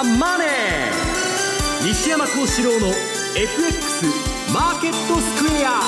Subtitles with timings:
[0.00, 0.48] ザ・マネー」
[1.86, 2.86] 西山幸四郎の
[3.36, 4.06] FX
[4.52, 5.80] マーケットスクエア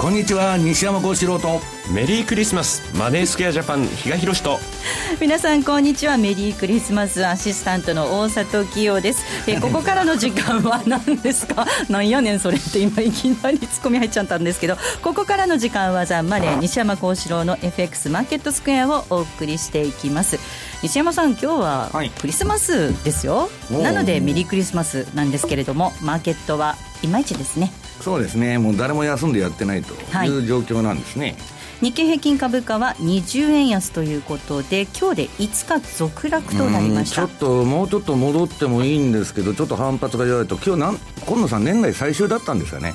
[0.00, 1.60] こんにちは西山幸四郎と。
[1.94, 2.82] メリークリスマス。
[2.98, 4.58] マネースクエアジャパン比嘉宏と。
[5.20, 6.16] 皆さんこんにちは。
[6.16, 9.22] メリークリスマスアシスタントの大里清です。
[9.46, 11.66] え ここからの時間は何ですか？
[11.88, 12.56] なんやねんそれ。
[12.56, 14.76] って今いきなりツッコミ入っちゃったんですけど。
[15.02, 20.40] ここからの時間はザ・マネー西山幸四郎の FX マーケットスクエアをお送りしていきます
[20.82, 26.74] 西山さん今日はクリスマスですよ、はい、なのでメリークリスマスなんですけれどもマーケットは
[27.04, 27.72] いまいちですね。
[28.00, 28.58] そうですね。
[28.58, 37.26] もう誰も休んでやってないという状況なんですね、はい日経平均株価は20円安ということで今日で5日続落となりました。
[37.26, 42.94] ちょっともうちょっと戻ってもいいんですけどちょっと反発が弱いと今日なん今野さん年内最終だったんですよね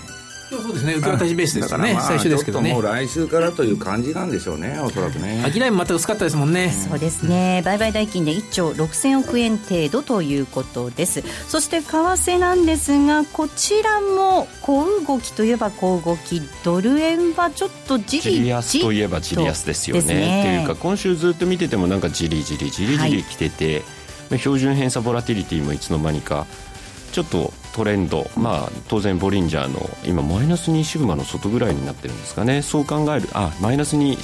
[0.49, 2.73] そうですね、受け渡しベースですからね、まあ、最初ですけどね。
[2.73, 5.43] もう来週からという感じなんでしょうね、おそらくね。
[5.53, 6.73] 商いもまた薄かったですもんね。
[6.89, 11.23] そうですね、売買代金で1兆6000億円程度ということです。
[11.47, 20.13] そして為替なんですが、こちらも小動きといえば小動き、ドル円はちょっとじりじり安といえばじり安ですよね。
[20.13, 23.83] ねっていうか、今週ずっと見てても、なんかじりじりじりじりきてて、
[24.29, 26.47] はい、標準偏差ボラティリティもいつの間にか。
[27.11, 32.63] ちょっとトレンド、まあ、当然ボリンジャーの今マイナス2シグマの外ぐらいになってるんですかね。
[32.63, 34.17] そう考えるあマイナス2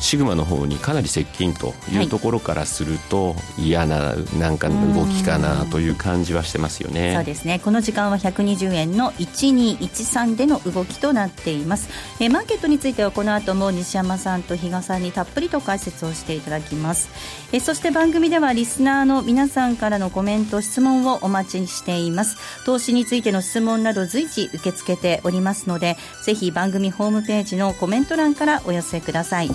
[0.00, 7.14] シグマの方にかなり接近というところからすると、はい、嫌ななんか動きかなという感じはしてますよね。
[7.14, 7.60] そうですね。
[7.64, 11.88] この時間は120円の1213での動きとなっています。
[12.20, 17.08] えマーケットについてはこの後も西山さんと比嘉さんにたっぷりと解説をしていただきます。
[17.52, 22.36] えそして番組ではリスナーの皆さんからのコメント質問をお待ちしています。
[22.64, 29.50] 投資についての質問など随時受け付けておりますのでぜひ番組ホームページのコメント欄からお寄せください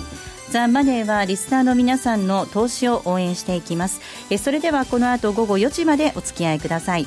[0.50, 4.00] ザ・マネーはリスナーの皆さんの投資を応援していきます。
[4.30, 7.06] えそれではこの後午後4時までお付き合いください。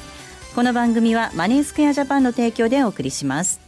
[0.55, 3.62] この番組はマネースクエアジャパンの提供でお送りします。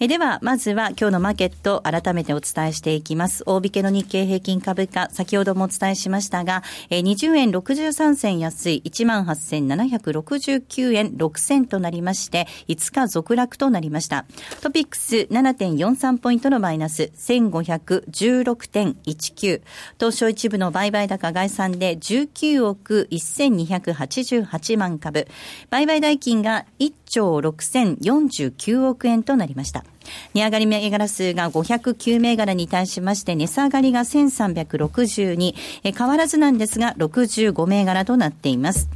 [0.00, 3.42] えでは、まずは今日のマーケット、改めてお伝えしていきます。
[3.46, 14.24] 大引けの日経平均株価、先ほどもお伝えしましたが、え20円63銭安い18,769円6銭となりまして、5日続落となりました。
[14.60, 19.62] トピックス7.43ポイントのマイナス、1516.19。
[19.98, 25.26] 東証一部の売買高概算で19億1288万株。
[25.70, 29.87] 売買代金が1兆6049億円となりました。
[30.34, 35.54] 値上がり銘柄数が509銘柄に対しまして、値下がりが1362、
[35.84, 38.88] え変わらずなんですが、65銘柄となっています。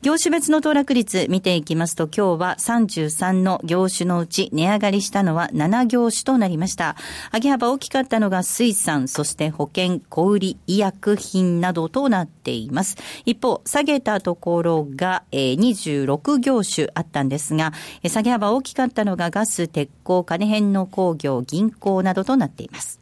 [0.00, 6.94] 業種別の騰落率見ていきますと、今日は33の業種のうち値上がりしたのは7業種となりました。
[7.34, 12.96] 上げ幅大きかったのが水産、そして保険、小売、医薬品などとなっています。
[13.24, 17.72] 一方、下げたところが、えー、26業種あったんですが、
[18.06, 22.97] 下げ幅大きかったのがガス、鉄鋼、金編の工業、銀行などとなっています。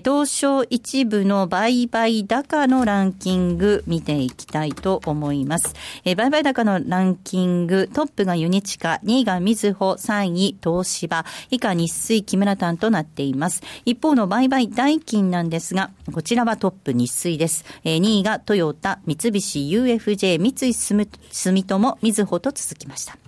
[0.00, 5.74] 東証一部の売買高のランキング見ていきたいと思います。
[6.04, 13.62] え売買高のランキング、トップがユニチカ、2位がみずほ、3位東芝、以下日水木村丹となっています。
[13.84, 17.64] 一方の売買代金なんですが、こちらはトップ日水です。
[17.84, 23.23] え2位がトヨタ、三菱 UFJ、三井住友、みずほと続きました。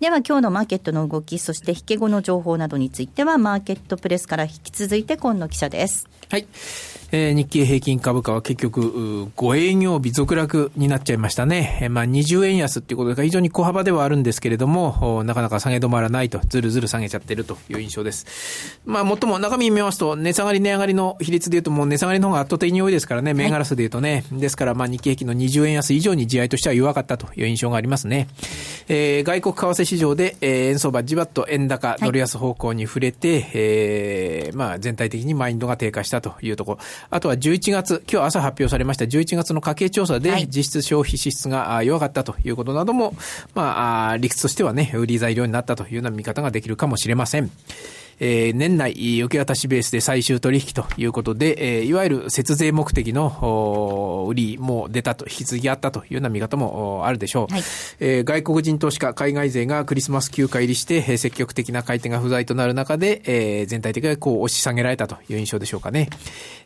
[0.00, 6.08] では今日のマーケットの動き、そして引け後の情報などについては、マーケットプレスから引き続いて今野記者です。
[6.30, 6.46] はい。
[7.10, 11.78] えー、日経平均株価は結局、5営業日続落になっちゃいましたね。
[11.82, 18.78] えー、まあ、20円安っていうことが非常に小幅ではあるんですけれども、なかなか下げ止まらないと、ずるずる下げちゃってるという印象です。
[18.84, 24.24] まあ、もっとも中身見ますと、値下がり値上がりの比率で言うと、もう値下がりの方が圧倒的に多いですからね、銘柄数で言うとね。
[24.30, 28.28] はい、ですから、まあ、日経平均の20円安以上に地合いとしては弱かったという印象がありますね。
[28.88, 36.78] えー、外国為替市場で、えー、円相場じわっと円高、ドル安方向に触れて、はい、えー、まあ、全体的にマインドが低下したというところ。
[37.10, 43.14] あとは11月、今日朝発表されました11月の家計調査で、実質消費支出が弱かったということなども、
[43.54, 47.50] まあ、理屈としてはね、売り材料になったというような見方ができるかもしれません。
[48.20, 57.52] えー、年内受け渡しベースで最終取引ということで、えー、いわゆる節税目的の売りも出たと、引き継ぎあったというような見方もあるでしょう。
[57.52, 57.62] はい、
[58.00, 66.08] えー、外国人投資家、海外勢がクリスマス休暇入りして、積極的な買い手が不在となる中で、えー、全体的にこう押し下げられたという印象でしょうかね。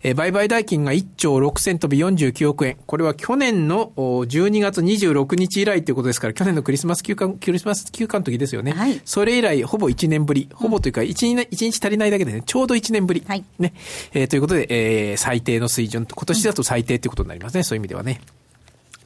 [0.03, 2.77] えー、売買代金が1兆6000飛び49億円。
[2.87, 8.73] これは去年の12月26日以来ということですから、去年のクリスマス休暇、クリスマス休暇の時ですよね。
[8.73, 13.23] はい、それ以来、ほぼ1年ぶり、ほぼというか1、1日足りないだけでね、ちょうど1年ぶり。
[13.27, 13.45] はい。
[13.59, 13.75] ね。
[14.13, 14.67] えー、ということで、
[15.11, 18.21] えー、最低の水準と、今年だと最低ということになりますね、そういう意味ではね。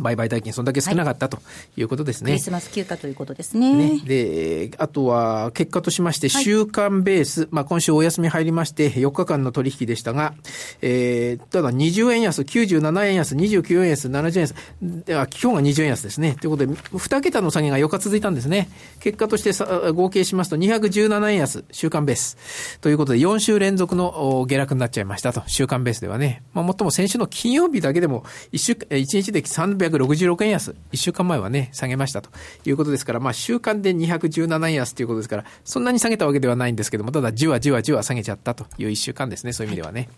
[0.01, 1.39] 売買代金そんだけ少なかったと
[1.77, 2.31] いうことですね。
[2.31, 3.73] クリスマス休暇ということですね。
[3.75, 10.35] ねで、あとは結果としまして、週間ベース、はい、まあ今週お休み入りまして、4日間の取引でしたが、
[10.83, 16.37] えー、ただ20円安、97円安、29円安、70円安、では今日が20円安ですね。
[16.41, 18.69] ということで、2桁の下げが4日続いたんですね。
[19.01, 22.37] 結果としてさ合計しますと217円安、週間ベース。
[22.81, 26.43] ということで、4週連続の下落になっちゃいましたと、週間ベースではね。
[26.55, 32.31] まあ、もっとも先週の金曜日だけでも、1週、1日で300 366円安、1週間前はね、下げましたと。
[32.65, 38.67] いうことですから、まあ、週間で217円安ということですから、そんなに下げたわけではないんですけども、ただ、じわじわじわ下げちゃったと。
[38.79, 40.09] いう1週間ですね、そういう意味ではね。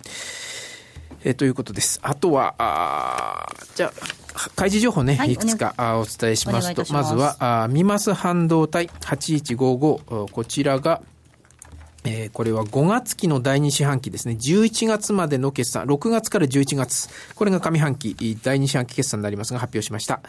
[1.24, 1.98] えということです。
[2.02, 3.92] あとは、あじゃ
[4.34, 11.02] あ、開示情報ね、はい、いくつかお伝えしますと、ままずは、あミマス半導体8155、こちらが、
[12.10, 14.34] えー、これは5月期の第2四半期ですね。
[14.40, 17.10] 11月までの決算、6月から11月。
[17.34, 20.20] これが上半期、第2四半期決算になりますが発表しました。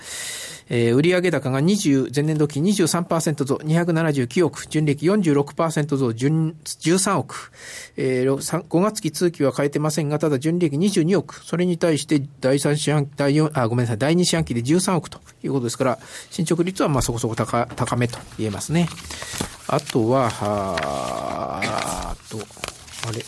[0.68, 7.52] えー、売上高が20、前年度期23%増、279億、純利益46%増、13億。
[7.96, 11.36] えー、5月期通期は変えてませんが、ただ純利益22億。
[11.46, 16.00] それに対して第3四半期、第4、あ、ごめんなさい、第2四半期で13億ということですから、
[16.30, 18.90] 進捗率はまあそこそこ高、高めと言えますね。
[19.72, 22.40] あとは、あと、
[23.08, 23.24] あれ。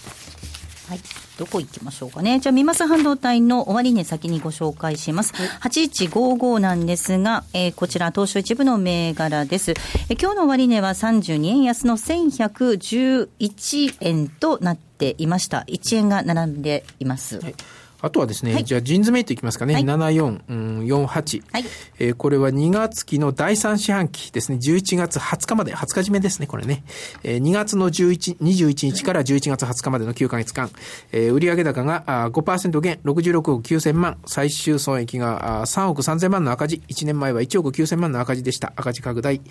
[0.89, 0.99] はい。
[1.37, 2.39] どこ行きましょうかね。
[2.39, 5.33] じゃあ、ミマス半導体の終値先にご紹介します。
[5.61, 9.75] 8155なんですが、えー、こちら、東証一部の銘柄です。
[10.09, 15.63] えー、今日の終値は32円安の1111円となっていました。
[15.67, 17.39] 1円が並んでいます。
[17.39, 17.55] はい
[18.01, 19.75] あとはですね、はい、じゃあ、ジンズメイトいきますかね。
[19.75, 21.43] はい、7448。
[21.51, 21.65] はい、
[21.99, 24.57] えー、これは2月期の第3四半期ですね。
[24.57, 26.83] 11月20日まで、20日締めですね、これね。
[27.23, 30.71] えー、2月の11、21日から11月20日までの9ヶ月間、
[31.11, 38.73] えー、売上高があ5%減、66億9000万、最終損益があ3億3000万の赤字、1年前は1億9000万の赤字でした。
[38.75, 39.41] 赤字拡大。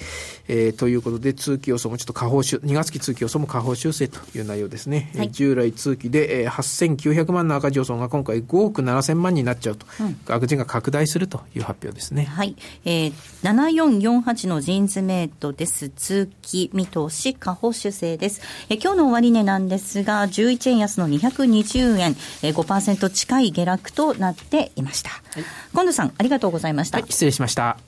[0.49, 5.13] えー、ということで、通期予想もちょっと下方修、2月期通期予想も下方修正という内容ですね。
[5.17, 12.25] はい、従来通期で、えー、8900万の赤字予想が今回5億7000万になっちゃうと、うん、赤字が拡大するという発表ですね。
[12.25, 12.57] はい。
[12.85, 15.89] えー、7448のジーンズメイトです。
[15.91, 18.41] 通期見通し、下方修正です。
[18.69, 25.11] えー、今日の終値なんですが、11円安の220円、えー、5%近い下落となっていました。
[25.11, 26.99] はい、近藤さん、ありがとうございました。
[26.99, 27.79] はい、失礼しました。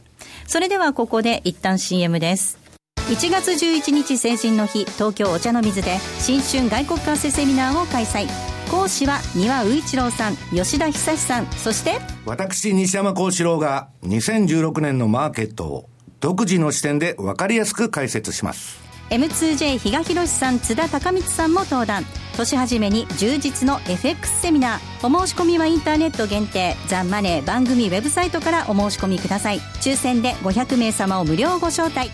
[0.47, 2.63] それではここで一旦 CM です。
[3.09, 8.52] 1月11日成人の日東京お茶の水で新春外国為替セミナーを開催
[8.83, 15.89] 講師は丹羽宇一郎さん吉田久さんそして私西山幸四郎が2016年のマーケットを
[16.19, 18.81] 独自の視点で分かりやすく解説します。
[19.11, 22.05] M2J 比嘉宏さん津田孝光さんも登壇。
[22.37, 25.07] 年始めに充実の FX セミナー。
[25.07, 26.77] お申し込みはインターネット限定。
[26.87, 29.59] ザ・マネー番組ウェブサイトからお申し込みください。
[29.81, 32.11] 抽選で500名様を無料ご招待。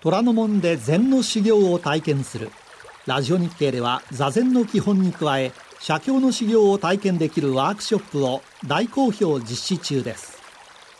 [0.00, 2.50] 虎ノ門で禅の修行を体験する
[3.06, 10.38] ラジオ日経では座禅の基本に加え写経の修行を体験できるワークショップを大好評実施中です。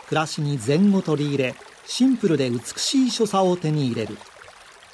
[0.08, 1.54] 暮らしに禅を取り入れ
[1.84, 4.16] シンプルで美しい所作を手に入れる。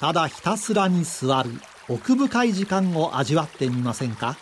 [0.01, 1.49] ただひたすらに座る
[1.87, 4.35] 奥深い時間を味わってみませんか？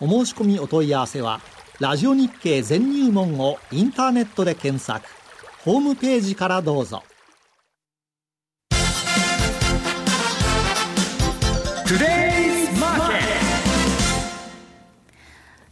[0.00, 1.42] お申し込みお問い合わせは
[1.80, 5.06] ラジオ日経全入門をインターネットで検索。
[5.64, 7.02] ホームページからどうぞ。
[11.90, 12.29] Today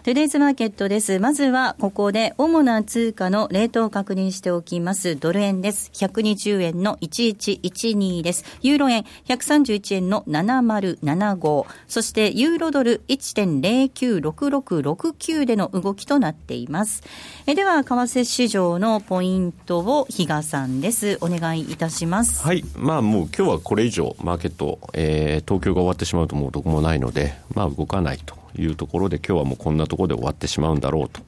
[0.08, 1.20] トゥデイズマーケットです。
[1.20, 5.16] まずは、ここで、主な通貨のレートを確認しておきます。
[5.16, 5.90] ドル円です。
[5.92, 8.46] 120円の1112です。
[8.62, 11.66] ユーロ円、131円の7075。
[11.88, 17.02] そして、ユーロドル1.096669での動きとなっています。
[17.46, 21.18] えでは、為替市場のポイントを、比嘉さんです。
[21.20, 22.42] お願いいたします。
[22.42, 22.64] はい。
[22.76, 28.47] まあ、もう今日はこれ以上、マーケット、えー、東京が終わってしまうともうどこもないので、まあ、動かないと。
[28.58, 31.22] いうところで今日はもうこんなところで終わってしまうんだろうと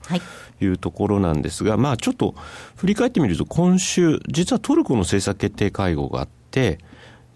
[0.63, 0.67] い。
[0.67, 2.35] うところなんですが、はい、まあちょっと
[2.77, 6.79] 振り返ってみると今週実はトルコの政策決定会合があって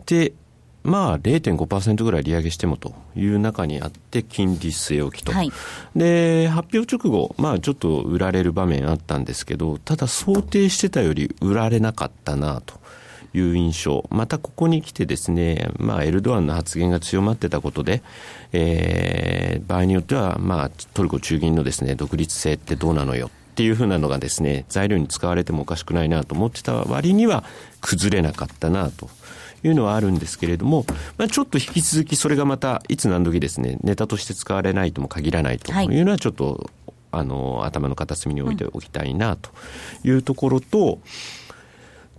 [0.06, 0.34] で
[0.82, 5.50] まあ0.5%ぐらい利上げしてもという中にあって金利据え置きと、はい、
[5.96, 12.78] で発表直後、まあ、ちょっと売られる場面あったんですけどただ想定してたより売られなかったなと
[13.34, 14.08] いう印象。
[14.10, 18.02] またここに来てですね、まあ、エルドアンの発言が強まってたことで、
[18.52, 23.26] えー、場合によっては、まあ、トルコ中銀のですね、独立性ってどうなのよ？
[23.26, 27.44] っていうふうなのがですね、材料に使われてもおかしくないなと思ってた割には
[27.80, 29.10] 崩れなかったなと。
[29.62, 30.84] いうのはあるんですけれども、
[31.16, 36.68] まあ、ちょっと引き続きそれがまたいつ何時ですね、ネタとして使われないとも限らないというのはちょっと
[37.10, 39.48] あの、頭の片隅に置いておきたいなと
[40.04, 40.98] いうところと、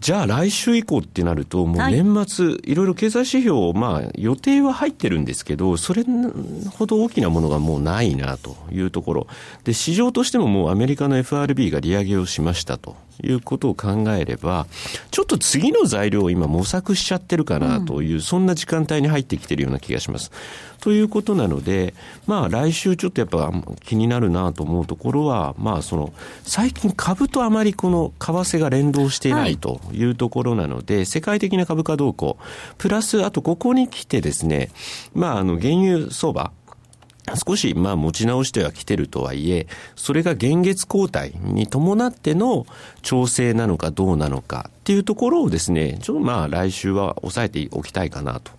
[0.05, 6.05] じゃあ来週以降ってなると、もう年末、はい、いろいろ経済指標、まあ予定は入ってるんですけど、それ
[6.77, 9.27] ほど大きなものがもうないなというところ。
[9.63, 14.67] で、市場としてももうアメリカの FRB が利上げをしましたということを考えれば、
[15.11, 20.31] ちょっと次の材料を今模索しちゃってるかなという、うん、そんな時間帯に入ってきてるような気がします。
[20.81, 21.93] ということなので、
[22.27, 23.51] まあ来週ちょっとやっぱ
[23.83, 32.37] 気になるなと思うところは、まあその、最近株とあまりこの為替が連動していないというところなので、はい、世界的な株価動向、
[32.77, 34.69] プラスあとここに来てですね、
[35.13, 36.51] まああの原油相場、
[37.33, 42.67] 少し、まあ、持ち直してはきてるとはいえ、それが現月交代に伴っての
[43.01, 48.51] 調整なのかどうなのかっていうところをですね、ちょっとまあ、来週は抑えておきたいかなと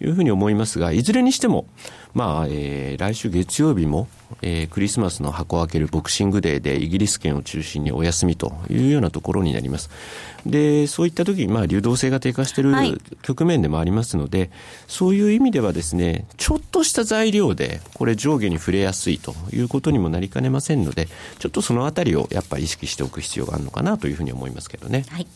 [0.00, 1.66] いうふうに思いますが、いずれにしても、
[2.14, 4.08] まあ、えー、来週月曜日も、
[4.42, 9.90] えー、クリスマスの箱を開けるボクシングデーでイギリス圏を中心にお休みというようなところになります。
[10.46, 12.72] で、そういった時、まあ、流動性が低下している
[13.22, 14.50] 局面でもありますので、はい、
[14.86, 21.08] そういう意味ではですね、ちょっとした材料で、これ上下に触れやすいということにもなりかねませんので、
[21.38, 25.04] ちょっとそのあたりをやっぱり意識しておく必要があるのかなというふうに思いますけどね。
[25.08, 25.26] はい。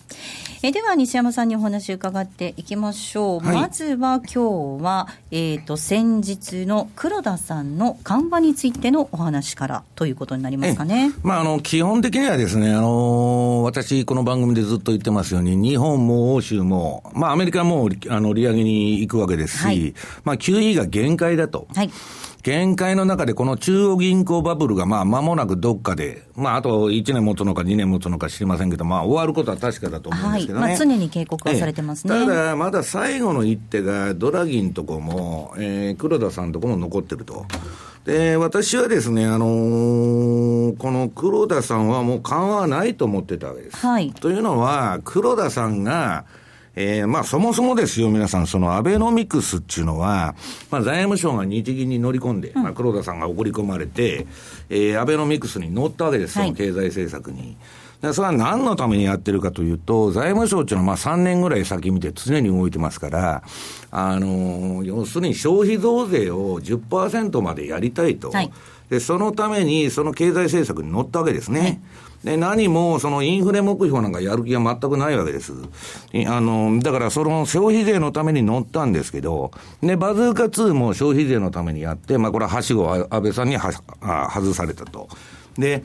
[0.63, 3.47] えでは、西山さんにお話伺っていきましょう。
[3.47, 11.13] はい、まずは今日は、えっ、ー、と、先日の黒田さんの緩和についてのお話からということになりますかね。
[11.23, 21.67] まあ、あの、基本的にはですね、あの、私、この番組でずっと言ってますように、日本も欧州も、まあ、アメリカも、あの、利上げに行くわけですし、はい、まあ、QE が限界だと。
[21.75, 21.91] はい。
[22.43, 30.65] 限界の中でこの中央銀行バブルがまあ間もなくどっかで、まああと1年持つのか2年持つのか知りませんけど、まあ終わることは確かだと思うんですけどね。
[30.65, 32.13] はい、まあ、常に警告はされてますね。
[32.13, 37.47] ただ、まだ最後の一手がドラギンとこも、えー、黒田さんとこも残ってると。
[38.05, 43.77] で、私はですね、あのー、この黒田さんはもう緩和はないと思ってたわけです。
[43.77, 44.11] はい。
[44.11, 46.25] というのは、黒田さんが、
[46.75, 50.35] えー、まあそもそもですよ、皆さん、そのアベノミクスっていうのは、
[50.71, 54.27] まあ財務省が日銀に乗り込んで、うん、まあ黒田さんが送り込まれて、
[54.71, 57.57] えー、アベノミクスに乗ったわけです、その経済政策に。
[58.01, 63.43] でそれは何のためにやってるかというと、財務省っていうのはまあ3年ぐらい先見て常に動いてますから、
[63.93, 68.31] あの、要するに消費増税を10%までやりたいと。
[68.31, 68.53] はい、
[68.91, 71.61] で、そのためにその経済政策に乗ったわけですね。
[71.61, 71.81] はい
[72.25, 75.53] で、何も、そのインフレ目標なんかやる気が全くないわけです。
[76.27, 79.51] あの、だからその消費税のために乗ったんですけど、
[79.83, 85.09] で、バズーカ2も消費税のためにやって、まあこれははしご安倍さんにはあ外されたと。
[85.59, 85.83] で、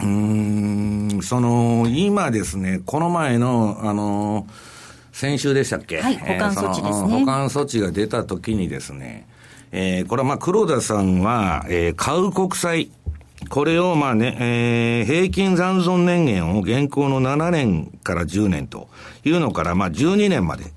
[0.00, 4.46] うん、その、今ですね、この前の、あの、
[5.12, 6.00] 先週でしたっけ？
[6.00, 7.20] はい、保管措置ですね。
[7.20, 9.26] 保管措置が出た時にですね、
[9.70, 12.90] えー、これはまあ黒田さんは、えー、買う国債、
[13.48, 18.88] これをまあね、えー、平均残存年限を現行の7年から10年と
[19.24, 20.72] いうのから、まあ12年まで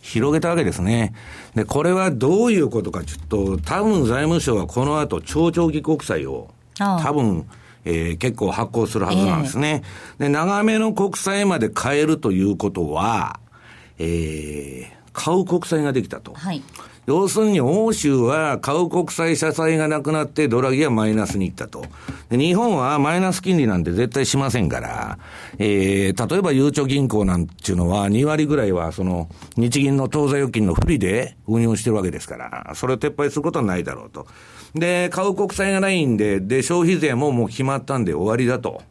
[0.00, 1.14] 広げたわけですね。
[1.54, 7.46] で、これはどういうことか、ちょっと、多分財務省はこの後、超長期国債を、多分、
[7.84, 9.82] えー、結構発行するはずなんですね。
[10.18, 13.38] えー、で、長めの国債まで買えるということは、
[13.98, 16.34] えー、買う国債ができたと。
[16.34, 16.62] はい。
[17.06, 21.84] 要するに欧州は買う国債社債がなくなってドラギはマイナスに行ったと。
[22.30, 25.18] 日本はマイナス金利なんて絶対しませんから、
[25.58, 34.28] えー、例えばゆうちょ銀行なんていうのは2割ぐらいはその日銀の当座預金の不利で運用してるわけですから、それを撤廃することはないだろうと。
[34.74, 38.82] で、買う国債がないんで、で、消費税ももう決まったんで終わりだと。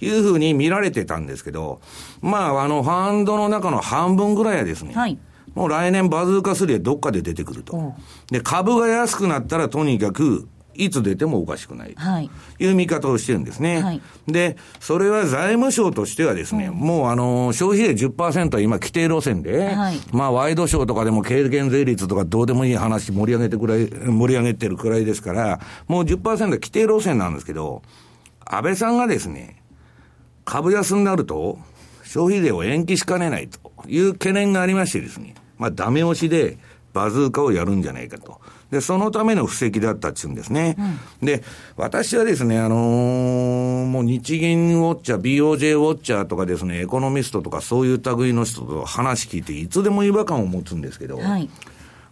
[0.00, 1.80] いうふうに見られてたんですけど、
[2.20, 5.16] まあ、あの、ファンドの中の半分ぐらいはですね、はい、
[5.54, 7.94] もう来年バズーカ3でどっかで出てくると。
[8.30, 11.94] で、株が安くなったらとにかく、いつ出てもおかしくない。
[11.96, 12.30] はい。
[12.58, 13.82] いう見方をしてるんですね。
[13.82, 14.00] はい。
[14.26, 19.98] で、それは財務省としてはですね、うん、もうあの、消費税10%は今規定路線で、はい。
[20.12, 27.82] まあワイドショーとかでも軽減税率とかどうでもいい話盛り上げてくらい、盛り上げてるくらいですから、もう10%は規定路線なんですけど、
[28.44, 29.62] 安倍さんがですね、
[30.44, 31.58] 株安になると、
[32.04, 36.58] 消費税を延期しかねないという懸念がありましてですね、まあ、ダメ押しで
[36.92, 38.40] バズーカをやるんじゃないかと。
[38.72, 40.76] で、そのための布石だったっちゅうんですね。
[41.20, 41.44] うん、で、
[41.76, 51.48] 私はですね、あのー、もう日銀ウォッチャー、BOJ ウォッチャーとかですね、エコノミストとかそういう類の人と話聞いて、いつでも違和感を持つんですけど、はい、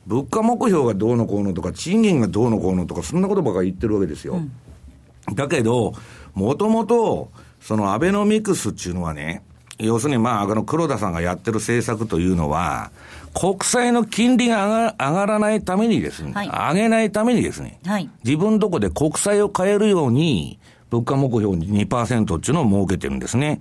[0.06, 4.34] 物価目標がどうのこうのとか、賃金がどうのこうのとか、そんなことばかり言ってるわけですよ。
[4.34, 5.94] うん、だけど、
[6.34, 7.30] もともと、
[7.60, 9.42] そのアベノミクスっていうのはね、
[9.78, 12.90] 要するにまあ、あの黒田さんがやってる政策というのは、
[13.34, 20.58] 国債の金利が上が上がらないためにですね、はい、上げないためにですね、はい、自分とこで国債を買えるように、
[20.90, 23.60] 物価目標に2%っていうのを設けてるんですね。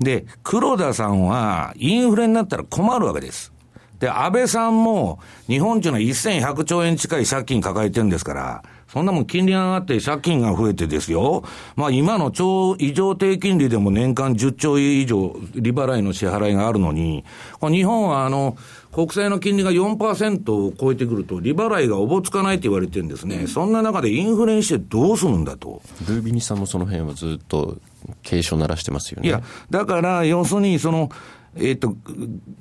[0.00, 3.52] で、黒田さんはインフレになったら困るわけです。
[4.00, 11.44] で、安倍さんも日本っていうのは1100兆円近い借金抱えてるんですから、そんなもん金利が上がって借金が増えてですよ。
[11.76, 17.24] まあ今の超異常低金利でも年間10兆円以上利払いの支払いがあるのに、
[17.60, 18.56] 日本はあの、
[18.92, 25.82] 国債の金利が4%を超えてくると、利払いがおぼつかないと言われてるんですね、そんな中でインフレにしてどうするんだと。
[26.08, 27.76] ルービニさんもその辺はずっと
[28.22, 29.28] 警鐘鳴らしてますよね。
[29.28, 31.10] いや、だから、要するに、その、
[31.56, 31.96] えっ、と、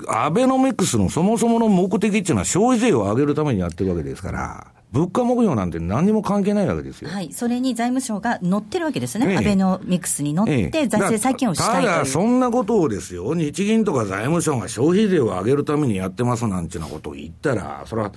[0.08, 7.10] アベノミクスのそもそもの目的っていうのは消費税を上げるためにやってるわけですから、物価目標なんて何にも関係ないわけですよ。
[7.10, 7.34] はい。
[7.34, 9.28] それに財務省が乗ってるわけですね。
[9.30, 18.12] ええ、アベノミクスに乗って財政再建をしたいただ、そんなことをですよ、日銀とか財務省が消費税を上げるためにやってますなんていうようなことを言ったら、それは、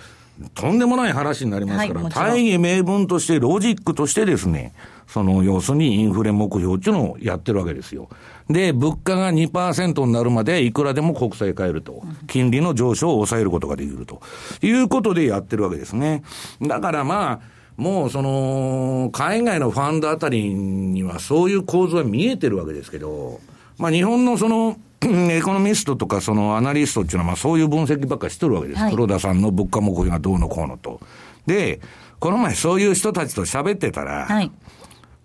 [0.54, 4.72] とんでもない話になりますから、はい、大義名分として、ロジックとしてですね、
[5.08, 8.08] その、要するにインフレ目標っていうのをやってるわけですよ。
[8.50, 12.02] で、物価が2%になるまでいくらでも国債買えると。
[12.26, 14.20] 金利の上昇を抑えることができると。
[14.60, 16.24] いうことでやってるわけですね。
[16.60, 17.40] だからまあ、
[17.76, 23.40] もうその、海外のファンドあたりにはそういう構図は見えてるわけですけど、
[23.78, 28.82] まあ日本のその、 エコノミストとかそのアナリストっていうのはまあそういう分析ばっかりしてるわけです。
[28.82, 31.00] はい、黒田さんの物価目標がどうのこうのと。
[31.46, 31.80] で、
[32.18, 34.50] この前そういう人たちと喋ってたら、はい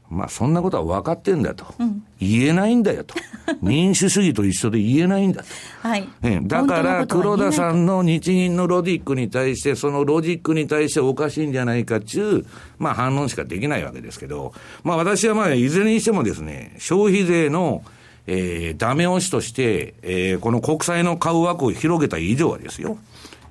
[0.09, 1.65] まあそんなことは分かってんだと。
[1.79, 3.15] うん、言えないんだよと。
[3.61, 5.87] 民主主義と一緒で言えないんだと。
[5.87, 6.07] はい。
[6.43, 12.45] だから黒田さんの日銀のロジックに対して、そのロジックに対しておかしいんじゃないかっちゅう、
[12.77, 17.83] まあ反論しかできないわけですけど、まあ私はまあいずれにしてもですね、消費税の
[18.27, 22.97] えー、ダメ押しとして、えー、この国債の買う枠を広げた以上はですよ、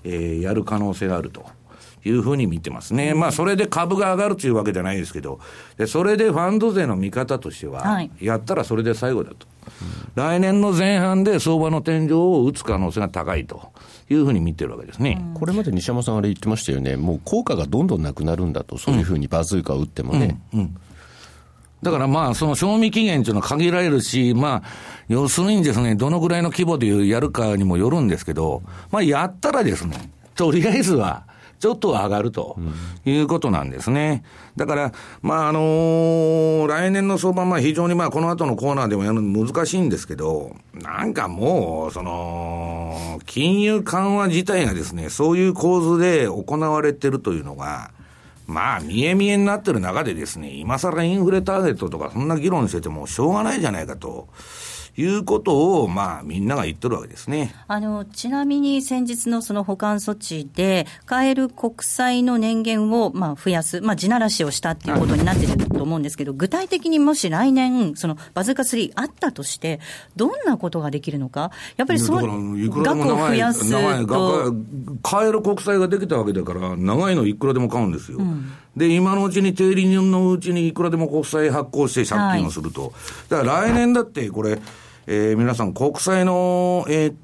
[0.02, 1.46] えー、やる可能性があると。
[2.04, 3.14] いうふうに見てますね。
[3.14, 5.40] まあ、それで株が上がるというわけじゃないですけど、
[5.76, 9.46] でそれでファンド税の見方としては、やったらそれで最後だと。
[10.14, 13.72] 来年の前半で相場の天井を打つ可能性が高いと
[14.10, 20.38] いうふうに見てるわけですね、これまで西山さん、あれ言ってましたよね、もう効果がどんどんなくなるんだと、そういうふうにバズーカを打ってもね。
[20.52, 20.76] うんうん
[21.84, 24.68] だからまあ、その賞味期限というのは限られるし、まあ、
[25.06, 31.24] 要するにですね、どのぐらいの規模でやるかにもよるんですけど、まあ、やったらですね、とりあえずは、
[31.58, 32.56] ちょっと上がると
[33.04, 34.22] いうことなんですね。
[34.56, 47.90] だから、まあ、あのー、来年の相場、まあ、非常にまあ、この後のコーナーでもやるの難しいんですけど、なんかもう、その、金融緩和自体がですね、そういう構図で行われてるというのが、
[48.46, 54.28] まあ、見え見えになってる中でですね、今更インフレターゲットとかそんな議論しててもしょうがないじゃないかと。
[54.96, 57.54] いうことを、まあ、みんなが言ってるわけですね。
[57.66, 69.80] あの、ちなみに先日のその保管措置で、買える国債の年限を、まあ、増やす、まあ、地ならしをしたっていうことになってると思うんですけど、具体的にもし来年、そのバズーカ3あったとして、
[70.16, 72.20] どんなことができるのか、やっぱりその
[72.82, 74.54] 額を増やすと。
[75.02, 78.18] 買える国債ができたわけだから、長いのいくらでも買うんですよ。
[78.18, 82.82] うんで、今のうちに定理のうちにいくらでも国債発行して借金をすると。
[82.82, 82.92] はい、
[83.28, 84.60] だから来年だってこれ、
[85.06, 87.14] えー、皆さん国債の、えー、っ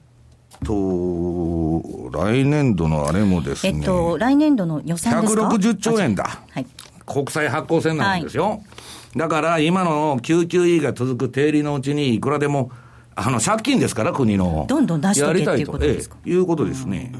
[0.64, 3.78] と、来年度のあれもですね。
[3.78, 6.40] えっと、来年度の予算ですか ?160 兆円だ。
[6.50, 6.66] はい。
[7.06, 8.48] 国債発行船なんですよ。
[8.48, 12.70] はい、だから今の QQE が続く定理のうちにいくらでも、
[13.14, 14.64] あの、借金ですから、国の。
[14.68, 17.12] どんどん出していけっていうことですか、ええ、いうことですね。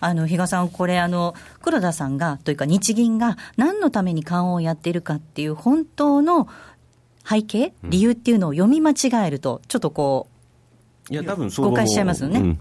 [0.00, 6.48] あの、比嘉さん、これ、あの、黒田さんが、というか日銀が何のために緩和をやっているかっていう、本当の
[7.28, 10.28] 背景、理由っていうのを読み間違えると、ちょっとこ
[11.10, 12.40] う、いや、多分そう誤解しちゃいますよね。
[12.40, 12.58] うん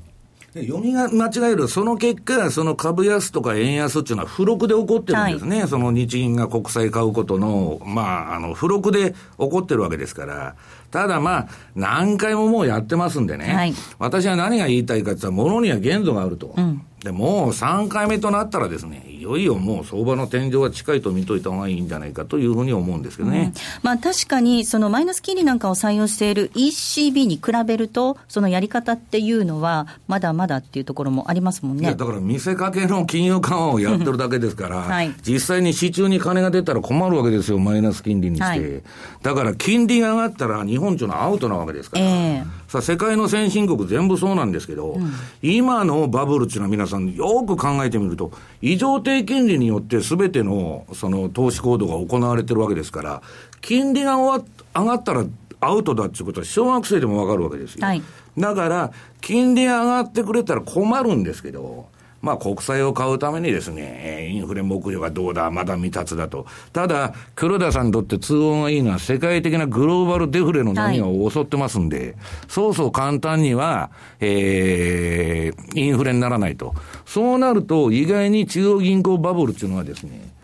[0.65, 10.55] 読みが間違える、その結果、その株安とか円安っていうのは付録で起こってるんですね、はい、その日銀が国債買うことの、まあ、あの付録で起こってるわけですから、
[10.91, 16.53] ただまあ、何回ももうやってますんでね、はい、私は何が言いたいかって言ったら、ものには限度があると。
[16.57, 23.53] うんで、もう3回目となったらですね、いよいよもう相場の天井は近いと見といた方がいいんじゃないかというふうに思うんですけどね。
[23.55, 31.93] うん、まあ確かに、そのマイナス金利なんかを採用している ECB に比べると、そのやり方っていうのは、まだまだっていうところもありますもんね。
[31.93, 38.45] だから見せかけの金融緩和をやってるだけですから、 はい、実際に市中に金が出たら困るわけですよ、マイナス金利にして。
[38.45, 38.81] はい、
[39.21, 42.05] だから金利が上がったら日本っていうのはアウトなわけですから。
[42.05, 53.21] えーさあ、世界の先進国全部そうなんですけど、うん、今のバブルっていうのは皆さんよく考えてみると、異常低金利によってすべてのその投資行動が行われてるわけですから、
[53.61, 54.39] 金利が上
[54.73, 55.25] がったら
[55.59, 57.85] アウトだっていうことは小学生でもわかるわけですよ。
[57.85, 58.01] はい
[58.37, 61.87] だから、金利上がってくれたら困るんですけど、
[62.27, 66.45] まあ国債を買うためにですね、えーインフレ目標がどうだ、まだ未達だと。
[66.73, 72.15] ただ、黒田さんにとって通音がいいのは世界的なグローバルデフレの波が襲ってますんで、
[72.47, 76.73] そうそう簡単には、えー、インフレにならないと。
[77.05, 80.36] そうなると、意外に中央銀行バブルっていうのはですね、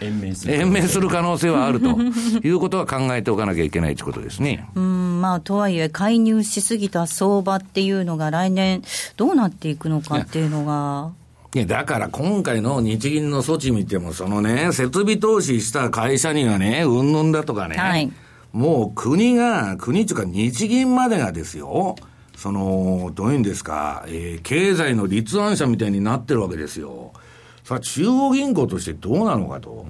[0.00, 4.68] 延命する延命する可能性はあるということは考えておかなきゃいけないということですね。
[4.74, 8.82] うん、まあ、とはいえ、介入しすぎた相場っていうのが来年
[9.16, 11.12] どうなっていくのかっていうのが。
[11.54, 18.10] いや、だから今回の日銀の措置見ても、そのね、設備投資した会社にはね、うんぬんだとかね、はい
[18.52, 21.96] もう国が、国っていうか日銀までがですよ、
[22.36, 27.12] その、どういうんですか、えー経済の立案者みたいになってるわけですよ。
[27.68, 29.84] さあ、中央銀行としてどうなのかと。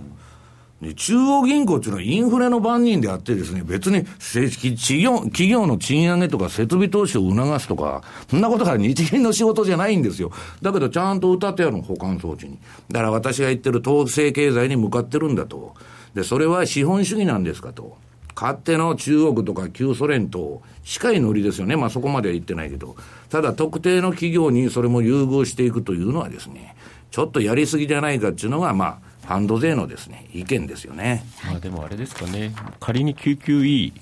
[0.97, 10.33] 中央銀行っていうのはインフレの番人であってですね、別に正式企業、企業の賃上げとか設備投資を促すとか、そんなことが日銀の仕事じゃないんですよ。
[10.61, 12.59] だけどちゃんと歌ってあるの、保管装置に。
[12.91, 15.75] だから私が言ってる統制経済に向かってるんだと。
[16.15, 17.97] で、それは資本主義なんですかと。
[18.35, 21.77] 勝手の中国とか旧ソ連と近いノリですよね。
[21.77, 22.97] まあそこまでは言ってないけど。
[23.31, 26.75] ただ特定の企業にそれも優遇していくというのはですね、
[27.11, 31.25] ちょっとやりすぎじゃないかっていうのが、まあ、ファンド税のですね、意見ですよね。
[31.45, 33.93] まあでもあれですかね、仮に QQE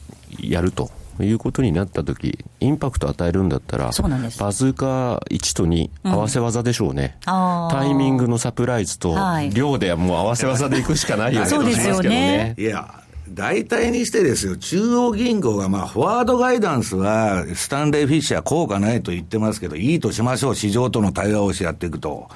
[0.41, 0.91] やると
[1.21, 4.39] いうことになったとき、インパクト与えるんだったら、そうなんです。
[4.39, 7.75] バズーカ1と2、合わせ技でしょうね、あー。
[7.77, 12.11] タイミングのサプライズとはい、量ではもう合わせ技でいくしかないような気がしますけどそうですよね。
[12.11, 12.55] ね。
[12.59, 22.29] いや、大体にしてですよ、中央銀行が、まあ、フォワードガイダンスは、スタンレー・フィッシャー効果ないと言ってますけど、いいとしましょう、市場との対話をしやっていくと。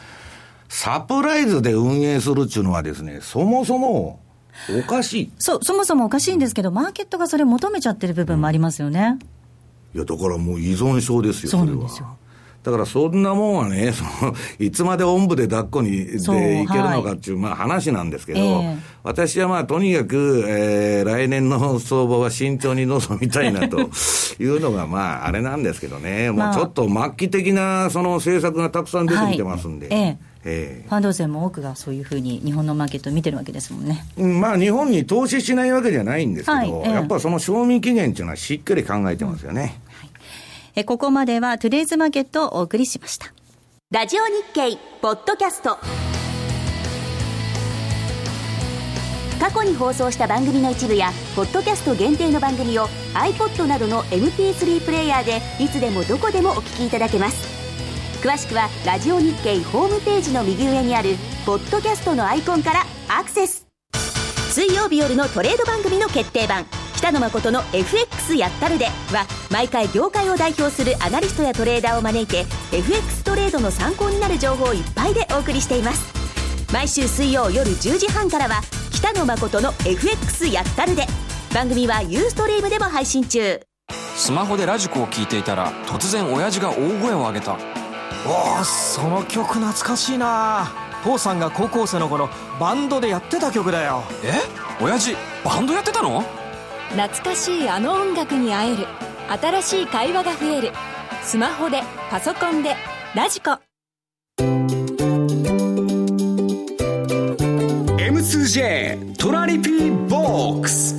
[0.70, 4.20] サプライズで運営するっていうのはですね、そもそも、
[4.78, 5.32] おかしい。
[5.36, 9.18] そう、そもそもおかしいんですけど、マーケットがそれ求めちゃってる部分もありますよね。
[9.96, 11.88] いや、だからもう依存症ですよ、それは。
[12.62, 18.76] だからそんなもんはね、その、いつまでおんぶで抱っこに、でいけるのかっていう、まあ話なんですけど、ええ。
[19.02, 23.80] 私はまあとにかく、えー、来年の相場は慎重に臨みたいなと
[24.38, 26.50] いうのが、まああれなんですけどね、もまあ。
[26.52, 29.98] うちょっと末期的なその政策がたくさん出てきてますんで、はい。
[29.98, 34.04] えええファンド税も多くがそういうふうに日本のマーケットを見てるわけですもんね。
[34.16, 39.80] えうんまあ日本に投資しないわけじゃないんですけど、はいええやっぱその賞味期限っていうのはしっかり考えてますよね。
[40.74, 43.32] えここまではトゥデイズマーケットをお送りしました。
[43.90, 45.78] ラジオ日経ポッドキャスト
[49.40, 57.69] 過去に放送した番組の一部やポッドキャスト限定の番組を iPod などの MP3 プレイヤーでいつでもどこでもお聞きいただけます
[58.20, 63.66] 詳しくはラジオ日経ホームページの右上にあるポッドキャストのアイコンからアクセス。
[64.50, 66.66] 水曜日夜のトレード番組の決定版。
[66.96, 72.44] 北野誠の FX やったるでは毎回業界を代表するアナリストやトレーダーを招いて
[72.76, 76.12] FX トレードの参考になる情報をいっぱいでお送りしています。
[76.74, 78.60] 毎週水曜夜10時半からは
[78.92, 81.06] 北野誠の FX やったるで。
[81.54, 83.60] 番組はユーストリームでも配信中。
[84.14, 87.79] スマホでラジコを聞いていたら突然親父が大声を上げた。
[88.26, 90.70] おおその曲懐かしいな。
[91.02, 92.28] 父さんが高校生の頃
[92.60, 94.02] バンドでやってた曲だよ。
[94.22, 94.34] え？
[94.82, 96.22] 親父バンドやってたの？
[96.90, 98.86] 懐かしいあの音楽に会える。
[99.40, 100.72] 新しい会話が増える。
[101.22, 102.76] スマホでパソコンで。
[103.14, 103.58] ラジコ。
[107.98, 110.94] M2J トラリピーボックス。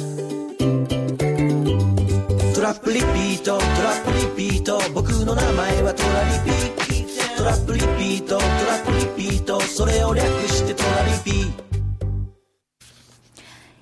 [2.55, 4.79] トラップリピートトラップリピート。
[4.93, 6.70] 僕の名前はトラリピト
[7.41, 11.51] トラップリピートトラップリピートそれを略してトラリピ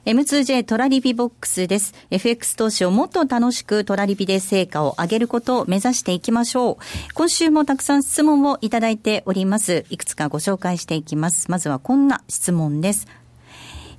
[0.10, 1.93] M2J トラリピボックスです。
[2.10, 7.13] FX 投資をもっと楽しくトラリピで成果を上げることを目指していきましょう。
[7.13, 9.84] 今週もたくさん質問をいただいております。
[9.89, 11.52] いくつかご紹介していきます。
[11.52, 13.08] まずはこんな質問です。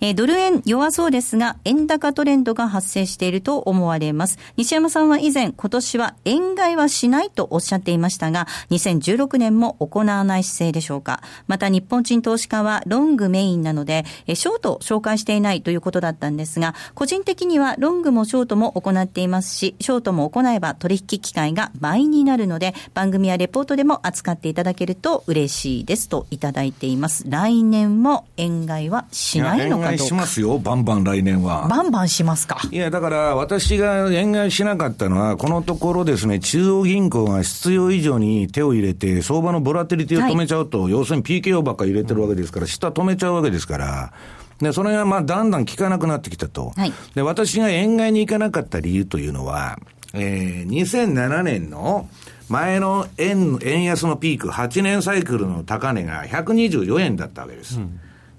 [0.03, 4.39] えードル円弱そうですが、円高トレンドが発生していると思われます。
[4.57, 11.23] 西山さんは以前、今年は円買いはしないとおっしゃっていましたが、2016年も行わない姿勢でしょうか。
[11.49, 27.25] また日本人投資家はロングメインなので、えーショートを紹介していないということだったんですが、個人的にはロングもショートも行っていますし、ショートも行えば取引機会が倍になるので、番組やレポートでも扱っていただけると嬉しいですといただいています。
[27.29, 30.03] 来年も円買いはしないのかどうか。
[30.05, 31.66] 円買いしますよ、バンバン来年は。
[31.68, 32.59] バンバンしますか？
[32.70, 44.12] いや、だから私が円買いしなかったのは、このところですね、中央銀行が必要以上に手を入れて、相場のボラテリティを止めちゃうと、要するに PKO ばっかり入れてるわけですから、下止めちゃうわけですから、
[44.61, 46.72] で、それがまあだんだん効かなくなってきたと。
[46.76, 49.79] はいで、私が円買いに行かなかった理由というのは、
[50.12, 52.09] えー、2007年の
[52.48, 57.81] 前の円、円安のピーク、8年サイクルの高値が124円だったわけです。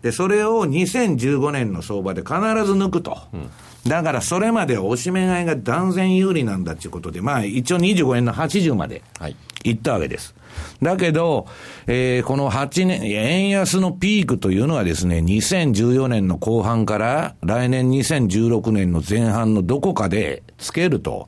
[0.01, 2.33] で、それを2015年の相場で必
[2.65, 3.17] ず抜くと。
[3.87, 10.35] だからそれまでは押し目買いが断然有利なんだっていうことで、まあ一応25円の80まではい行ったわけです。
[10.81, 11.47] だけど、
[11.87, 21.27] えーこの8年、円安のピークというのはですね、2014年の後半から来年2016年の前半のどこかでつけると。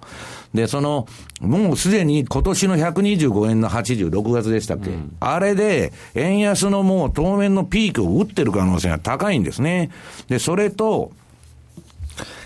[0.54, 1.08] で、その、
[1.42, 9.90] もうすでに今年の125円の80、6月でしたっけ、あれで、円安のもう当面のピークを打ってる可能性が高いんですね。
[10.28, 11.12] で、それと、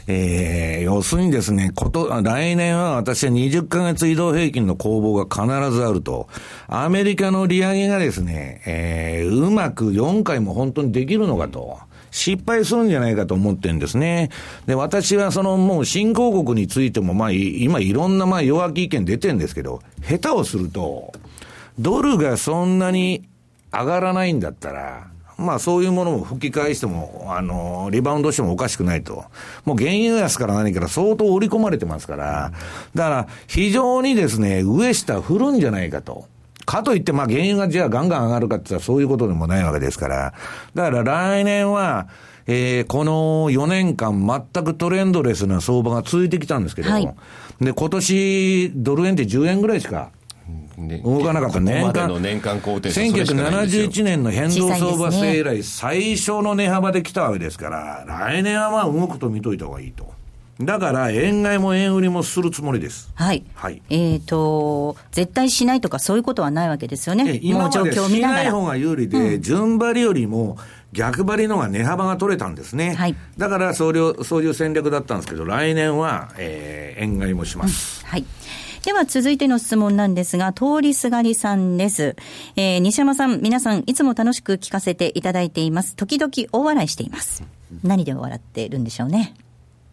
[0.09, 6.29] えー、要するにですね、こと、来年は私は20ヶ月移動平均の攻防が必ずあると。
[6.67, 11.79] アメリカの利上げがですね、えー、うまく4回も本当にできるのかと。
[12.17, 14.29] 失敗するんじゃないかと思ってんですね。
[14.65, 21.13] で、私はそのもう新興国についても、まあ、今いろんなまあ弱気意見出てるんですけど、下手をすると、
[21.79, 23.27] ドルがそんなに
[23.71, 29.25] 上がらないんだったら、まあそういうものを吹き返しても、あの、リバウンドしてもおかしくないと。
[29.65, 32.51] もう原油安から何から相当織り込まれてますから、
[32.95, 36.25] だから非常にですね、上下振るんじゃないかと。
[36.67, 40.33] かといって、まあ原油がじゃあガンガン上がるかって言ったらそういうことでもないわけですから。
[40.75, 42.09] だから来年は、
[42.45, 47.15] えーこの4年間全くトレンドレスな相場が続いてきたんですけど、はい。
[47.61, 50.11] で、今年ドル円って10円ぐらいしか
[50.77, 51.01] ね。
[51.03, 51.59] 動かなかった。
[51.59, 60.16] 年間までの年間高点差それしかないんですよ1971年の変動相場制以来、最小の値幅で来たわけですから、来年はまあ動くと見といた方がいいと。
[60.59, 63.11] だから、円買いも円売りもするつもりです。
[63.13, 63.43] はい。
[63.53, 67.25] はいえっ、と、絶対しないとかそういうことはないわけですよね。
[67.25, 70.57] も今までしない方が有利で、順張りよりも
[70.93, 72.95] 逆張りのが値幅が取れたんですね。
[72.95, 78.03] はいだからそういう、そういう戦略だったんですけど、来年は、えー円買いもします。
[78.05, 78.25] はい。
[78.83, 82.15] では続いての質問なんですが、通りすがりさんです。
[82.55, 85.95] えー西山さん、皆さん、いつも楽しく聞かせていただいています。
[85.95, 87.43] 時々大笑いしています。
[87.83, 89.35] 何で笑っているんでしょうね。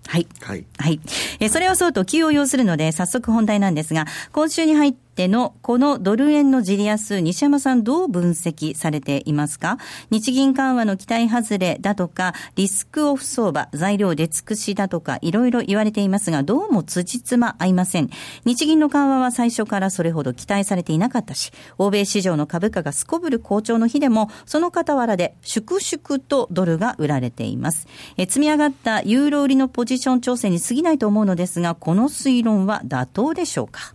[0.07, 0.27] はい。
[0.43, 0.64] はい。
[0.79, 1.01] はい。
[1.40, 9.79] えーそれはそうと気を要するので、早速本題なんですが、今週に入ってのこのドル円のジリ安、西山さんどう分析されていますか？
[10.11, 18.11] 日銀緩和の期待外れだとか、リスクオフ相場、材料出尽くしだとか、いろいろ言われていますが、どうも辻褄合いません。
[18.44, 27.87] 日銀の緩和は最初からそれほど期待されていなかったし、欧米市場の株価がすこぶる好調の日でも、その傍らで粛々とドルが売られています。
[28.16, 33.94] え積み上がったユーロ売りのポジション調整に過ぎないと思うのですが、この推論は妥当でしょうか？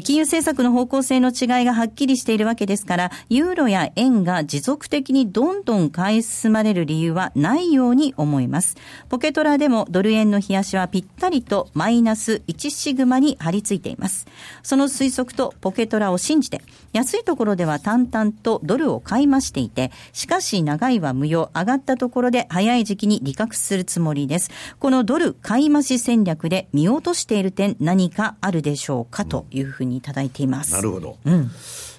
[0.00, 8.76] 金融政策の方向性の違いがはっきりしているわけですから、ユーロや円が持続的にどんどん買い進まれる理由はないように思います。
[9.10, 14.26] ポケトラでもドル円の冷やしはぴったりとマイナス1シグマに張り付いています。
[14.62, 16.62] その推測とポケトラを信じて、
[16.94, 24.50] 安いところでは淡々とドルを買い増していて、しかし長いは無用、上がったところで早い時期に利確するつもりです。
[24.78, 30.72] このドル買い増し戦略で見落としている点何かあるでしょうかというふうにいただいています。
[30.72, 31.16] なるほど。
[31.24, 31.50] うん。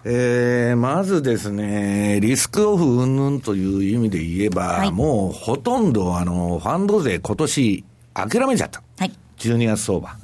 [0.05, 8.81] えー、まずですね、リスクオフ云々という意味で言えば、はいもうほとんどあの、ファンド税今年諦めちゃった。
[8.99, 9.11] はい。
[9.37, 10.15] 12月相場。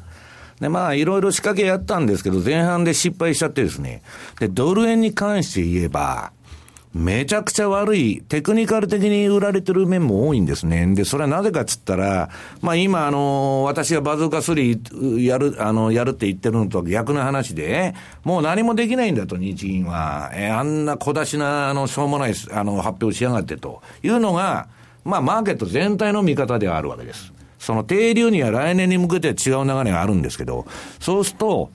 [0.59, 4.01] で、まあ、いろいろ仕掛けやったんですけど、前半で失敗しちゃってですね。
[4.39, 6.33] で、ドル円に関して言えば、
[6.93, 10.87] めちゃくちゃ悪い、テクニカル的に売られてる面も多いんですね。
[10.95, 12.29] で、それはなぜかっつったら、
[12.61, 20.31] まあ今、あの、私がバズーカ3やる、あの、やるって言ってるのと逆の話で、もう何もできないんだと、日銀は。
[20.33, 24.67] えあんな小出しな、あの、しょうもない、あの、発表しやがってというのが、
[25.05, 27.31] まあ、マーケット全体の見方ではあるわけです。
[27.59, 30.65] その定流には来年に向けて違う流れがあるんですけど、
[30.99, 31.69] そうすると、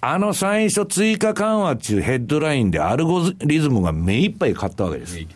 [0.00, 5.16] あの最初追加緩和っていうヘッドラインでアルゴリズムが目いっぱい買ったわけです。
[5.16, 5.26] ね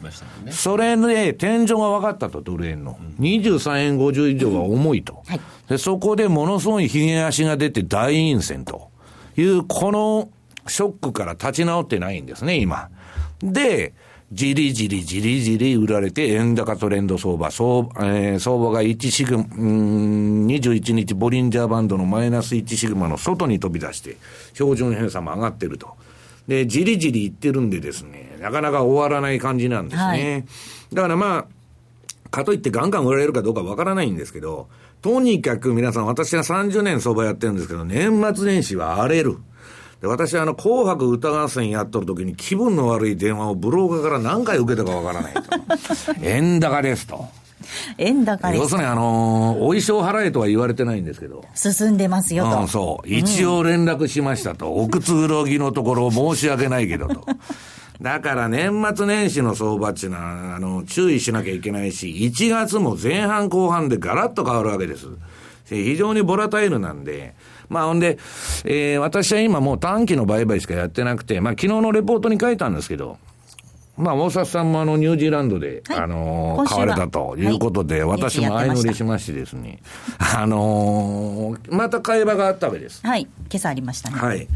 [0.52, 2.96] それで天井が分かったと、ドル円の。
[3.20, 5.22] 23円50以上は重いと。
[5.68, 8.90] で、そこでものすごいひげ足が出て大陰線と
[9.36, 10.28] いう、この
[10.68, 12.88] ショックから立ち直ってないんですね、今。
[13.42, 13.94] で、
[14.32, 24.16] じりじりじりじり売られて、円高トレンド相場、相,、えー相場が1シグマ、うーん、21日ボリンジャーバンドのマイナス1シグマの外に飛び出して、
[24.54, 25.96] 標準偏差も上がってると。
[26.48, 30.02] で、じりじりいってるんでですね、なかなか終わらない感じなんですね。
[30.02, 30.44] はい
[30.94, 34.68] だからまあ、かといってガンガン売られるかどうかわからないんですけど、
[35.02, 39.38] とにかく皆さん、私は30年相場やってるんですけど、年末年始は荒れる。
[40.02, 45.42] で私はあの、紅白歌合戦やっとる時に気分の悪い電話をブローカーから何回受けたかわからないと。
[46.22, 47.24] 円高ですと。
[47.98, 48.60] 円高です。
[48.60, 51.44] 要するに、あのーお衣装払えとは言われてないんですけど。
[51.54, 52.60] 進んでますよと。
[52.62, 53.08] うん、そう。
[53.08, 54.72] 一応連絡しましたと。
[54.72, 57.24] おくつぐろぎのところ申し訳ないけどと。
[58.02, 65.06] だから年末年始の相場っていうのは、あの、注意しなきゃいけないし、1月も前半後半でガラッと変わるわけです。
[65.66, 67.34] 非常にボラタイルなんで、
[67.72, 68.18] まあほんで、
[68.64, 73.18] えー私は今もう短期の売買しかやってなくて、まあ昨日のレポートに書いたんですけど、
[73.96, 79.80] まあ、大札さんもあの、ニュージーランドで、はいあのー買われたということで、はい私も相乗りしましてですね、
[80.18, 83.06] あのーまた買い場があったわけです。
[83.06, 83.22] はい。
[83.22, 84.16] 今朝ありましたね。
[84.18, 84.46] はい。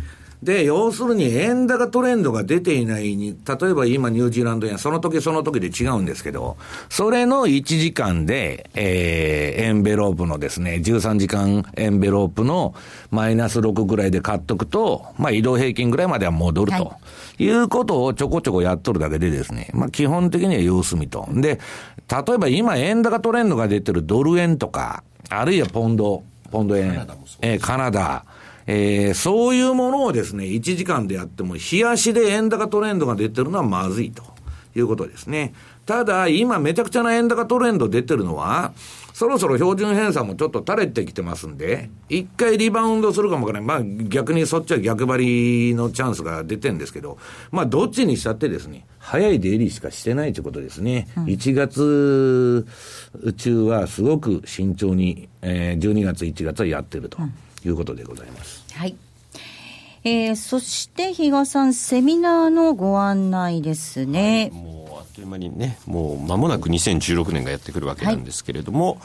[0.42, 6.56] で、要するに円高トレンドが出ていないに、例えば今ニュージーランド円、その時その時で違うんですけど、
[6.88, 12.74] それの1時間で、えー、エンベロープのですね、13時間エンベロープの
[13.10, 16.98] マイナス6ぐらいで買っとくと、まあ移動平均ぐらいまでは戻ると。、は
[17.38, 21.28] いうことをちょこちょこやっとるだけでですね、まあ基本的には様子見と。
[21.32, 21.60] で、
[22.10, 27.06] 例えば今円高トレンドが出てるドル円とか、あるいはポンド、ポンド円、
[27.42, 28.24] えーカナダ、
[28.66, 34.22] えーそういうものをですね、1時間でやっても、冷やしで円高トレンドが出てるのはまずいと
[34.74, 35.54] いうことですね。
[35.86, 38.72] ただ、今めちゃくちゃな円高トレンド出てるのは、
[39.12, 43.84] そろそろ標準偏差もちょっと垂れてきてますんで、一回リバウンドするかもわからない。
[43.84, 47.16] まあ逆にそっちは逆張りのチャンスが出てるんですけど、
[47.50, 51.08] まあどっちにしたってですね、早い出入りしかしてないということですね。
[51.16, 52.66] 1月
[53.38, 57.18] 中はすごく慎重に、えー12月、1月はやってると
[57.68, 58.64] いうことでございます。
[58.74, 58.96] はい。
[60.04, 64.50] えー、そして、比嘉さん、セミナーのご案内ですね。
[64.54, 69.00] もうあっという間にね、もう間もなく2016年がやってくるわけなんですけれども、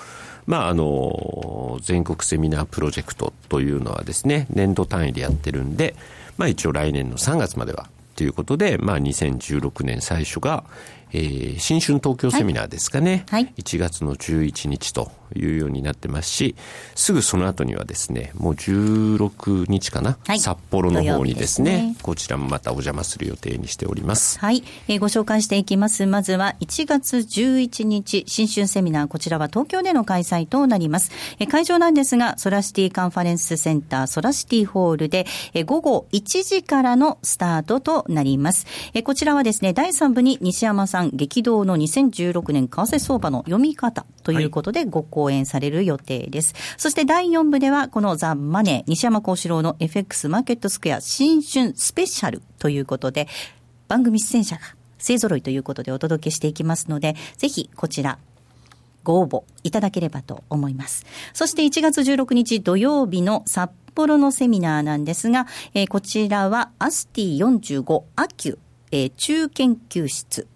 [0.45, 5.95] まあ、あの、全国セミナープロジェクトというのはですね、年度単位でやってるんで、
[6.37, 10.63] まあ一応来年の3月まではということで、まあ2016年最初が、
[11.13, 16.55] えー新春東京セミナーですかね、はい1月の11日というようになってますし、
[16.95, 24.39] すぐその後にはですね、もう16日かな、はい札幌の方にですねねこちらもまたお邪魔する予定にしております。
[24.39, 26.05] はい、えーご紹介していきます。
[26.05, 31.11] まずは1月11日、新春セミナー、こちらは東京での開催となります。
[31.39, 38.65] えー会場なんですが、ソラシティカンファレンスセンター、ソラシティホールで、えー午後1時からのスタートとなります。
[38.93, 46.53] えーこちらはですね、第3部に西山さん激動の2016年為替相場の読み方ということでご講演される予定です。
[46.77, 53.27] そして第4部では、このザ・マネー、西山幸四郎の FX マーケットスクエア新春スペシャルということで、
[53.87, 54.61] 番組出演者が
[54.99, 58.19] 勢揃いということでお届けしていきますので、ぜひこちら、
[59.03, 61.05] ご応募いただければと思います。
[61.33, 68.57] そして1月16日土曜日の札幌のセミナーなんですが、えーこちらはアスティ45アキュ、
[68.91, 70.47] えー中研究室。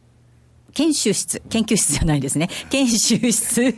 [0.76, 1.42] 研修室。
[1.50, 2.50] 研究室じゃないですね。
[2.70, 3.74] 研修室。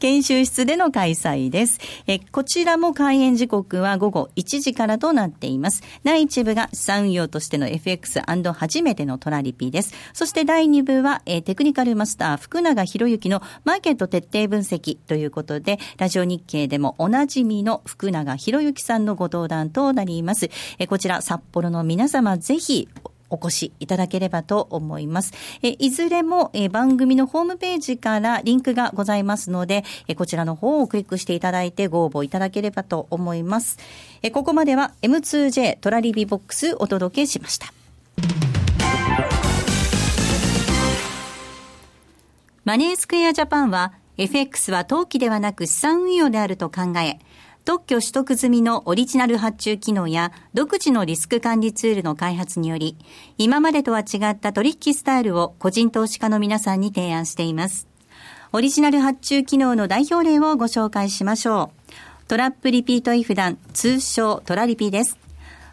[0.00, 1.78] 研修室での開催です。
[2.06, 5.82] えーこちらも開演時刻は午後1時からとなっています。
[6.02, 9.94] 第1部が資産運用としての FX& 初めてのトラリピです。
[10.14, 20.50] そして第2部は、えーテクニカルマスター福永博之のマーケット徹底分析ということで、ラジオ日経でもおなじみの福永博之さんのご登壇となります。
[20.78, 22.88] えーこちら札幌の皆様ぜひ
[23.30, 25.32] お越しいただければと思います。
[25.62, 33.78] えいずれもえ番組のホームページからリンクがございますので、えこちらの方をクリックしていただいてご応募いただければと思います。
[34.22, 37.72] えここまでは M2J トラリビボックスお届けしました。
[42.64, 47.18] マネースクエアジャパンは FX は投機ではなく資産運用であると考え、
[47.64, 52.96] 特許取得済みのオリジナル発注機能や独自のリスク管理ツールの開発により、
[53.38, 57.86] 今までとは違った取引スタイルを個人投資家の皆さんに提案しています。
[58.52, 62.28] オリジナル発注機能の代表例をご紹介しましょう。
[62.28, 65.18] トラップリピートイフダン、通称トラリピです。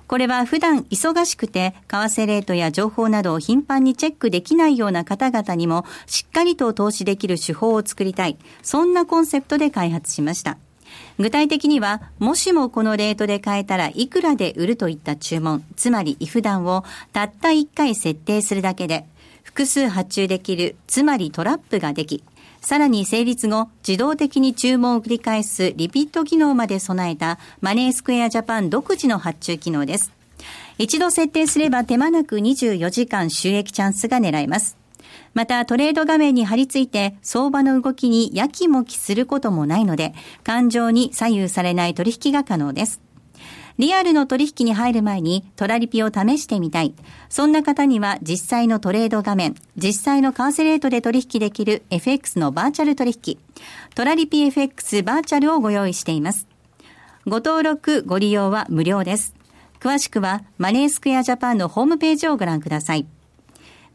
[0.07, 8.37] これは普段忙しくて、為替レートや情報などを頻繁にチェックできないような方々にも、しっかりと投資できる手法を作りたい。
[8.61, 10.57] そんなコンセプトで開発しました。
[11.19, 19.05] 具体的には、もしもこのレートで買えたらいくらで売るといった注文、つまりイフダンをたった1回設定するだけで、
[19.43, 22.23] 複数発注できる、つまりトラップができ、
[22.61, 30.11] さらに成立後、自動的に注文を繰り返すリピート機能まで備えたマネースクエアジャパン独自の発注機能です。
[30.77, 34.76] 一度設定すれば手間なく24時間収益チャンスが狙えます。
[35.37, 43.01] またトレード画面に貼り付いて相場の動きにやきもきすることもないので、感情に左右されない取引が可能です。
[43.77, 46.95] リアルの取引に入る前にトラリピを試してみたい。
[47.29, 53.37] そんな方には実際のトレード画面、実際の為替レートで取引できる FX のバーチャル取引、
[53.93, 56.47] トラリピ FX バーチャルをご用意しています。
[57.27, 59.35] ご登録、ご利用は無料です。
[59.79, 63.05] 詳しくはマネースクエアジャパンのホームページをご覧ください。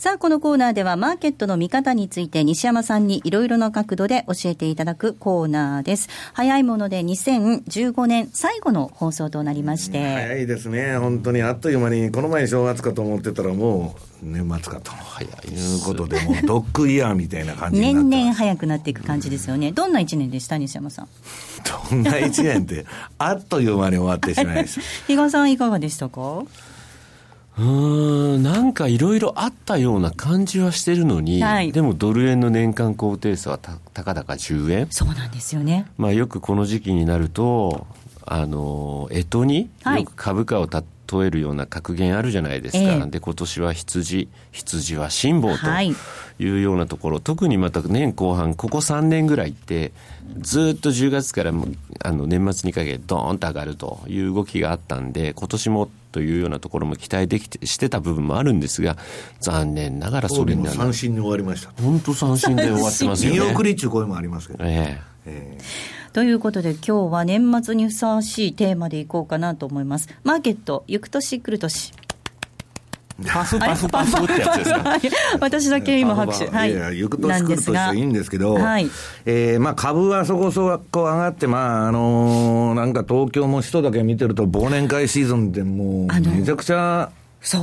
[0.00, 6.08] さあ、このコーナーではマーケットの見方について西山さんにいろいろな角度で教えていただくコーナーです。
[6.32, 10.02] 早いもので2015年最後の放送となりまして。
[10.02, 10.96] 早いですね。
[10.96, 14.90] 本当にあっという間に、この前正月かと思ってたらもう年末かと。
[14.90, 15.54] 早い。
[15.54, 19.70] いうことで、もうドッグイヤーみたいな感じ年々早くなっていく感じですよね。
[19.72, 20.56] どんな一年でした？
[20.56, 21.08] 西山さん。
[21.90, 22.86] どんな一年って、
[23.18, 24.80] あっという間に終わってしまいました。
[25.08, 26.44] 比嘉さんいかがでしたか？
[27.58, 37.86] うんなんかいろいろあったような感じはしてるのに、はい、でもドル円の年間高低差はたたかだか10円そうなんですよね、まあ、よくこの時期になると
[38.24, 45.94] あの干支によく株価を例えるような格言あるじゃないですか、えー、で今年は羊羊は辛抱とい。
[46.42, 49.92] うようなところ、はい、特にまた年後半ここ3年ぐらいって
[50.38, 51.52] ずっと10月から
[52.02, 58.96] あの年末にかけてドーンと上がるという動きがあったんで今年もというようなところも期待できてしてた部分もあるんですが、
[59.40, 61.72] 残念ながらそれには三振に終わりました。
[61.82, 63.38] 本当三振で終わってますよね。
[63.38, 64.64] 見送りっていう声もありますけど。
[64.64, 70.08] ええー、ということで今日は年末にふさわしいテーマでいこうかなと思います。
[70.24, 71.92] マーケット、行く年来る年。
[73.26, 74.98] パフパフパフってやつですか？
[75.40, 76.48] 私だけ今拍手。
[76.48, 76.72] はい。
[76.72, 78.88] いや、行く年来る年はいいんですけど、はい、
[79.26, 87.10] えー、まあ株はそこそこ上がって、まあ、あのー、なんか東京も人だけ見てると忘年会シーズンでもう、めちゃくちゃ、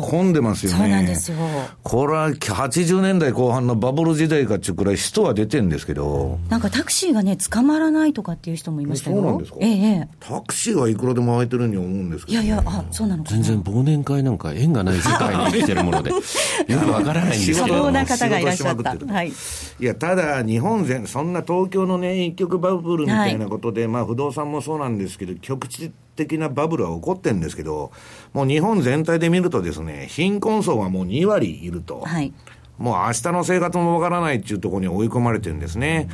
[0.01, 0.77] 混んでますよね。
[0.79, 1.37] そうなんですよ。
[1.83, 6.39] これは80年代後半のバブル時代かっていうくらい人は出てるんですけど。
[6.49, 9.17] なんかタクシーがね、捕まらないとかっていう人もいましたよ。
[9.17, 9.57] そうなんですか？
[9.61, 10.07] ええ。
[10.19, 16.09] タクシーはいくらでも空いてるように思うんですけど、ね、いやいや、あ、そうなの全然忘年会なんか縁がない世界に生きてるもので、
[16.67, 17.91] よくわからないんですけど。
[17.91, 18.95] な方がいらっしゃった。
[19.13, 19.29] はい。
[19.29, 25.91] いや、ただ、日本全、そんな東京のね、一極バブルみたいなことで、はい、まあ不動産もそうなんですけど、局地的
[26.37, 27.91] なバブルは起こってるんですけど、
[28.33, 32.01] もう日本全体で見るとですね、貧困層はもう2割いると。
[32.01, 32.33] はい、
[32.77, 36.09] もう明日の生活もわからないっていうところに追い込まれてるんですね。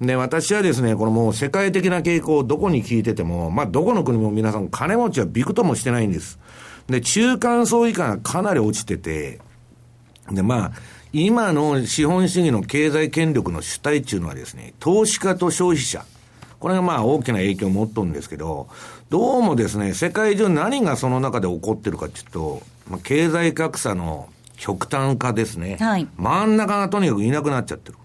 [0.00, 6.38] で、私はですね、このもう世界的な傾向をどこに聞いてても、まあどこの国も皆さん金持ちはびくともしてないんです。
[6.88, 9.40] で、中間層以下がかなり落ちてて、
[10.30, 10.72] で、まあ、
[11.12, 16.04] 今の資本主義の経済権力の主体っていうのはですね、投資家と消費者。
[16.60, 18.68] これがまあ大きな影響を持っとるんですけど、
[19.10, 25.76] どうもですね、世界中何がその中で起こってるかっていうと、まあ、経済格差の極端化ですね。
[25.80, 27.98] はい、真ん中がとにかくいなくなっちゃってる。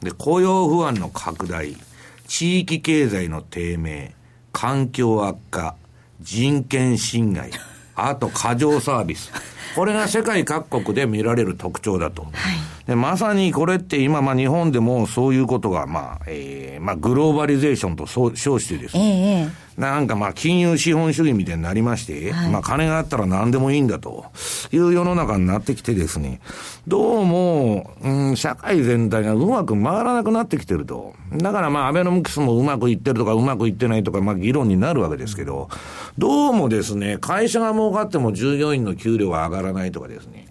[0.00, 1.76] で、雇用不安の拡大、
[2.28, 4.14] 地域経済の低迷、
[4.52, 5.74] 環境悪化、
[6.20, 7.50] 人権侵害、
[7.96, 9.32] あと過剰サービス。
[9.74, 12.22] これが世界各国で見られる特徴だと。
[12.22, 12.32] はい、
[12.86, 24.26] でまさにこれって今、まあ、日本でもそういうことが、まあえーまあ、グローバリゼーションと称してですね、えーなんかまあ金融資本主義みたいになりまして、はい、まあ金があったら何でもいいんだと。
[24.72, 26.40] いう世の中になってきてですね、
[26.88, 31.14] どうも、うん、社会全体がうまく回らなくなってきてると。
[31.32, 35.68] だからまあアベノミクスもうまくいってるとかうまくいってないとか、まあ議論になるわけですけど、
[36.18, 40.46] どうもですね、会社が儲かっても従業員の給料は上がらないとかですね、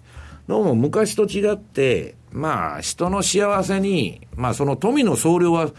[0.46, 5.70] どうも昔と違って、まあ、人の幸せに、まあ、その富の総量は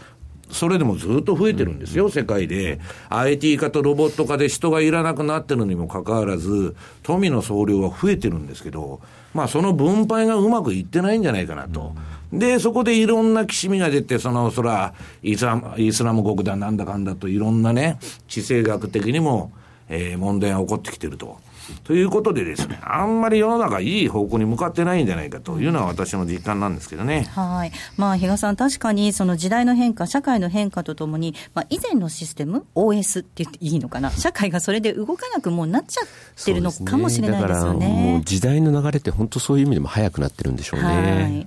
[0.50, 2.80] それでもずっと増えてるんですよ、世界で。
[3.08, 9.00] IT 化とロボット化で人がいらなくなってるにもかかわらず、富の総量は増えてるんですけど、
[9.32, 11.94] まあその分配がうまくいってないんじゃないかなと。
[12.32, 19.52] で、そこでいろんなきしみが出て、その、そら、イスラム、イスラム国だなんだかんだといろんなね、地政学的にも、
[19.88, 21.38] えー、問題が起こってきてると。
[21.84, 27.28] ということでですね、あんまり世の中いい方向に向かってないんじゃないかというのは私の実感なんですけどね。
[27.34, 27.72] はい。
[27.96, 37.88] まあ、比嘉さん、確かにその時代の変化、社会の変化とともに、まあ、以前のシステム、OS って言っていいのかな、社会がそれで動かなくもうなっちゃってるのかもしれないですよね。
[37.88, 40.86] もう時代の流れって本当そういう意味でも早くなってるんでしょうね。
[40.86, 41.46] はい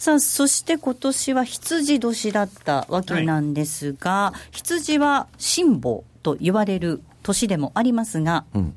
[0.00, 8.74] さあ、そして今年は羊年だったわけなんですが、はい、羊は辛抱と言われる年でもありますが、うん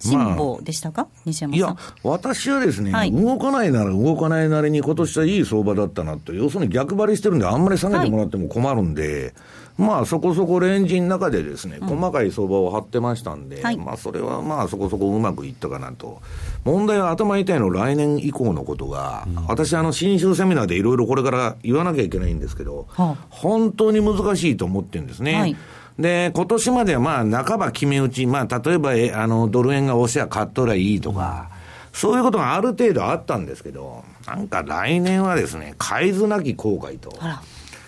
[0.00, 9.34] 辛抱でしたか、まあ、西山いや、私はですね、はい、動かないなら動かないなりに、今年はいい相場だったなと、要するに逆張りしてるんで、あんまり下げてもらっても困るんで、
[9.78, 16.20] はい、まあそこそこレンジの中でですね、細かい相場を張ってましたんで、まあそれはまあそこそこうまくいったかなと。
[16.64, 25.56] 問題は頭痛いの来年以降のことが、うん、私、あの、新州セミナーでいろいろこれから言わなきゃいけないんですけど、はあ、本当に難しいと思ってるんですね。
[26.00, 31.50] はいで、今年まではまあ、半ば決め打ち、まあ、例えば、え、あの、ドル円が押しゃ買っとりゃいいとか、
[31.92, 37.12] そういうことがある程度あったんですけど、なんか来年はですね、海図なき後悔と。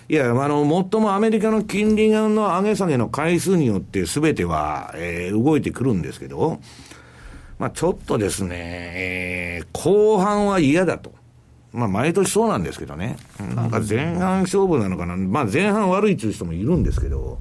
[0.08, 6.60] いや、あの、最もアメリカの金利の上げ下げの回数によって全ては、えー、動いてくるんですけど、
[7.58, 11.21] まあ、ちょっとですね、えー、後半は嫌だと。
[11.72, 13.16] まあ、毎年そうなんですけどね。
[13.54, 15.16] なんか前半勝負なのかな。
[15.16, 17.38] まあ、前半悪いという人もいるんですけど、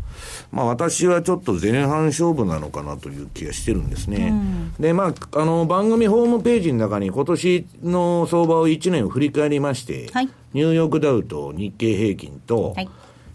[0.51, 4.29] まあ、私はちょっと前半勝負なのかなという気がしてるんですね。
[4.31, 12.89] うん、で、まあ、あの、番組ホームページの中に今年の相場を1年振り返りまして、はい、ニューヨークダウと日経平均と、はい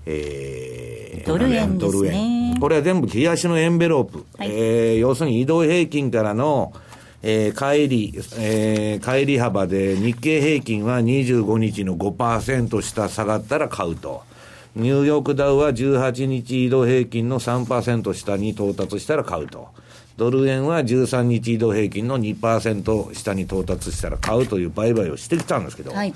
[0.06, 2.56] えー、ドル円ですね。
[2.60, 4.24] これは全部冷やしのエンベロープ。
[4.38, 6.72] はい、えー、要するに移動平均からの、
[7.22, 14.22] えー、帰り、えー、帰り幅で日経平均は25日の5%下下がったら買うと。
[14.74, 19.68] ニューヨークダウは18日移動平均の3%下に到達したら買うと。
[20.16, 26.14] ドル円は13日移動平均の2%下に到達したら買うという売買をしてきたんですけど、はい、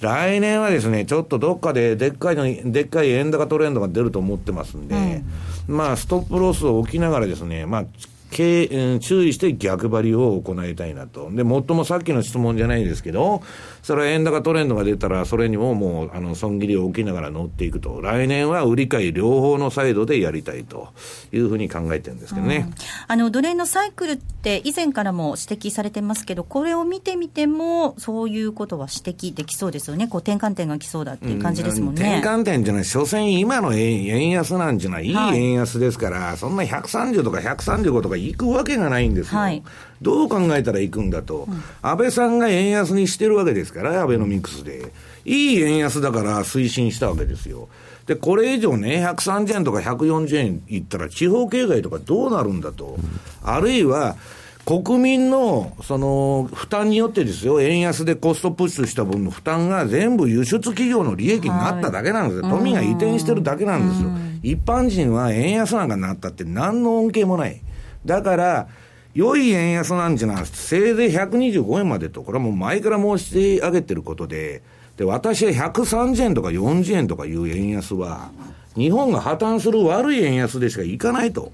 [0.00, 5.22] 来年はですね、ちょっとどっかででっかいのでっかい円高トレンドが出ると思ってますんで、
[5.68, 7.84] うん、まあ、ストップロスを置きながらですね、まあ、
[8.32, 11.30] 注意して逆張りを行いたいなと。
[11.30, 13.42] で、もっともさっきの質問じゃないですけど、
[13.82, 18.00] それは円高トレンドが出たら、それにももう、あの、損切りを置きながら乗っていくと。
[18.00, 20.88] 来年は売り買い両方のサイドでやりたいと
[21.32, 22.66] いうふうに考えてるんですけどね。
[22.68, 22.74] うん、
[23.08, 30.06] あの、ドル円のサイクルって以前からも指摘されてますけど、これを見てみても、そういうことは指摘できそうですよね。
[30.06, 32.02] こう、転換点が来そうだっていう感じですもんね。
[32.02, 39.40] うん、転換点じゃない、所詮今の円安なんじゃない、いい円安ですから、はい、そんな130とか135とか行くわけがないんですよ。
[39.40, 39.62] はい、
[40.02, 44.92] どう考えたら行くんだと、うん、安倍さんが円安にしてるわけですから、アベノミクスで。
[45.24, 47.68] いい円安だから推進したわけですよ。
[48.06, 52.98] で、これ以上ね、130円とか140円いったら、地方経済とかどうなるんだと。
[52.98, 53.00] うん、
[53.42, 54.16] あるいは、
[54.64, 62.42] 国民の、その、負担によってですよ、円安でコストプッシュした分の負担が全部輸出企業の利益になっただけなんですよ。
[62.44, 64.10] はい、富が移転してるだけなんですよ。
[64.42, 67.60] 一般人は円安なんかになったって何の恩恵もない。
[68.04, 68.68] だから、
[69.14, 74.62] 良い円安なんじゃなくて、せいぜい125円までと、これはもう前から申し上げてることで、
[74.96, 78.30] で、私は130円とか40円とかいう円安は、
[78.74, 81.52] 日本が破綻する悪い円安でしかいかないと。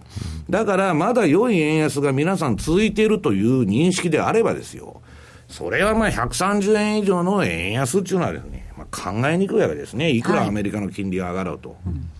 [0.48, 5.00] だから、まだ良い円安が皆さん続いているという認識であればですよ。
[5.48, 10.10] それはまあ130円以上の円安っていうのはですね、まあ、考えにくいわけですね。
[10.10, 11.70] いくらアメリカの金利が上がろうと。
[11.70, 12.17] はい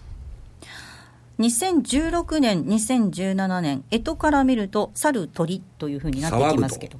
[1.38, 6.98] 2016年、2017年、干支から見ると、猿、鳥というふうになっていきますけど。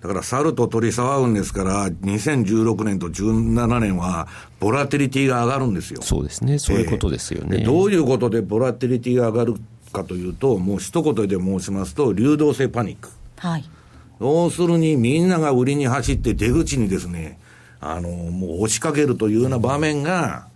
[0.00, 4.28] だから猿と鳥騒ぐんですから、2016年と17年は、
[4.60, 6.00] ボラティリティが上がるんですよ。
[6.02, 7.58] そうですね、そういうことですよね。
[7.60, 9.54] えー、どういうことでボラティリティが上がる
[9.92, 13.08] かというと、もう一言で申しますと、流動性パニック。
[13.38, 13.64] はい。
[14.20, 17.40] 要するに、みんなが売りに走って出口にですね、
[17.80, 20.46] あの、もう押しかけるというような場面が、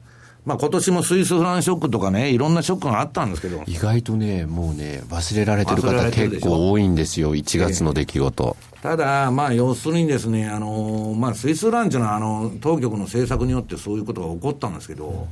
[0.46, 3.64] まあ今年もスイスフランショックとかね、いろんなショックがあったんですけど。
[3.66, 8.56] 意外とね、もうね、忘れられてる方結構多いんですよ、1月の出来事。
[8.74, 15.26] えー、ただ、まあ要するにですね、あの、まあスイスフランチのあの、当局の政策によってそういうことが起こったんですけど、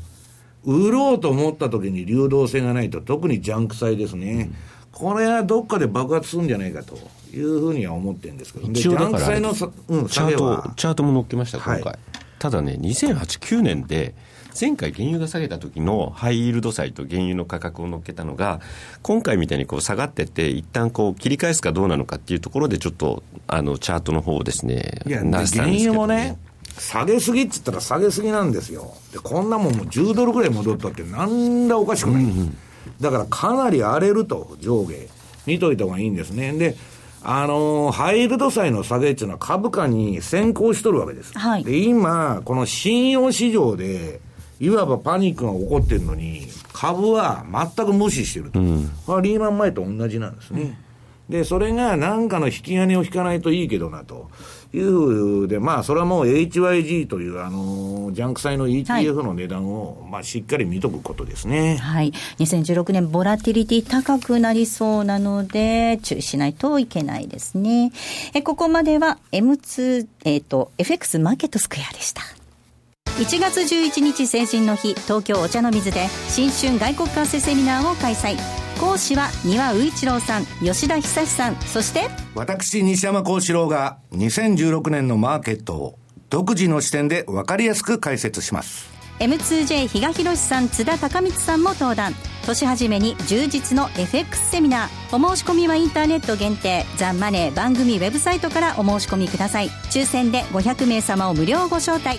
[0.65, 4.33] 売ろうと思った時に流動性がないと、特にジャンク債ですね。
[4.33, 4.55] うん
[4.95, 6.97] これはどっかで爆発するんじゃないかと
[7.35, 11.83] いうふうには思ってるんですけど、一応だから、チャート、チャートも載っけました、今回。
[11.83, 11.99] はい、
[12.39, 14.15] ただね、2008、9年で、
[14.59, 18.61] 前回原油が下げた時のハイイールド債と原油の価格を乗っけたのが、
[19.03, 26.39] 今回みたいにこう下がってって、一旦こう切り返すかどうなのかっていうところで、ちょっとあのチャートの方をですね、いや、原油もね、
[26.79, 28.95] 下げすぎっつったら下げすぎなんですよ。
[29.13, 32.25] で、こんなもんもう10ドルぐらい戻ったってなんだおかしくない。
[32.25, 32.57] うんうん、
[33.01, 34.95] だからかなり荒れると、上下。
[35.47, 36.53] 見といた方がいいんですね。
[36.53, 36.77] で、
[37.23, 41.37] あのー、ハイルド債の下げっていうのは株価に先行しとるわけです。
[41.39, 44.21] はい、で、今、この信用市場で、
[44.65, 48.61] いわばパニックが起こってるのに、株は全く無視してると。
[48.61, 48.83] うん、
[49.23, 50.77] リーマン前と同じなんですね。
[51.29, 54.31] うん、で、それが何かの引き金を引かないといいけどなと。
[54.77, 61.77] いうで、まあ、それはもう HYG という、あの、ジャンク債の ETF の値段を、はい、まあ、しっかり見とくことですね。
[61.77, 62.13] はい。
[62.39, 67.93] 2016年、ボラティリティ高くなりそうなので、注意しないといけないですね。
[68.35, 72.23] え、ここまでは M2、えっ、ー、と、FX マーケットスクエアでした。
[73.17, 78.37] 1月11日成人の日東京お茶の水で新春外国為替セミナーを開催。
[78.81, 81.55] 講師は丹羽宇一郎さん吉田久さん。
[81.61, 85.99] そして私西山幸四郎が2016年のマーケットを
[86.29, 88.93] 独自の視点で分かりやすく解説します。
[89.21, 92.13] M2J 比嘉宏さん津田孝光さんも登壇。
[92.45, 95.17] 年始めに充実の FX セミナー。
[95.17, 96.85] お申し込みはインターネット限定。
[96.97, 99.69] ザ・マネー番組ウェブサイトからお申し込みください。
[99.93, 102.19] 抽選で500名様を無料ご招待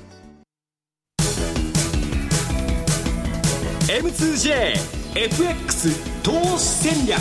[3.89, 7.19] M2JFX 投資戦略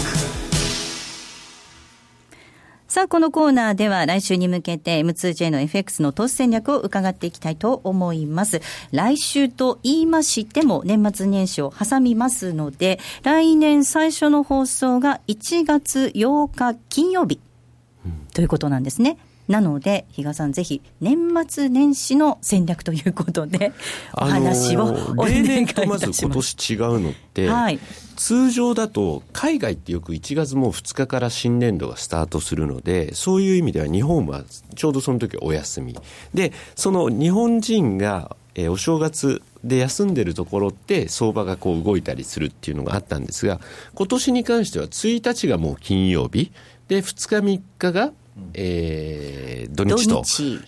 [2.86, 8.60] さあ、このコーナーでは来週に向けて M2J の FX の投資戦略を伺っていきたいと思います。
[8.92, 17.40] 来週と言いましても年末年始を挟みますので、来年最初の放送が1月8日金曜日
[18.34, 19.16] ということなんですね。
[19.50, 23.72] なので、比嘉さん、ぜひ年末年始の戦略ということで、
[24.16, 25.32] お話をお願いいたします。
[25.32, 27.80] 例年とまず今年違うのって、はい、
[28.14, 34.44] 通常だと海外ってよく1月もう2日から新年度がスタートするので、そういう意味では日本は
[34.76, 35.98] ちょうどその時お休み。
[36.32, 43.60] で、その日本人がえー、お正月で休んでるところって相場がこう動いたりするっていうのがあったんですが
[43.94, 46.50] 今年に関しては1日がもう金曜日
[46.88, 48.12] で2日3日が
[48.54, 50.22] えー、土日と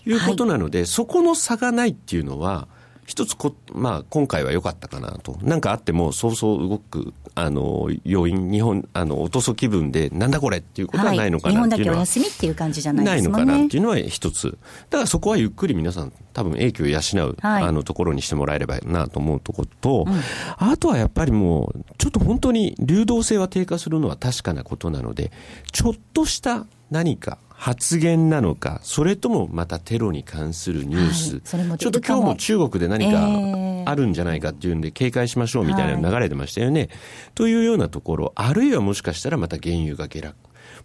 [0.08, 2.68] いうことなので、はい、そこの差がないっていうのは、
[3.04, 5.36] 一つこ、まあ、今回は良かったかなと。
[5.42, 13.32] なんかあっても、そうそう動く、あの、要因、日本、あの、落とそ気分で、なんだこれっていうことはないのかなっていうのは、はい、日本だけお休みっていう感じじゃないですね。
[13.32, 14.56] ないのかなっていうのは一つ。
[14.88, 20.22] だからそこはゆっくり皆さん、多分影響を養う、はい、あの、ところにしてもらえればなと思うところと、うん、
[20.56, 25.32] あとはやっぱりもう、ちょっと本当に流動性は低下するのは確かなことなので、
[25.72, 36.80] ちょっとした何か、発言なのか、それともまたテロに関するニュース、はい、ちょっと今日も中国で何かあるんじゃないかっていうんで、警戒しましょうみたいな流れてましたよね。
[36.80, 36.90] はい、
[37.36, 40.34] というようなところ、あるいはもしかしたらまた原油が下落。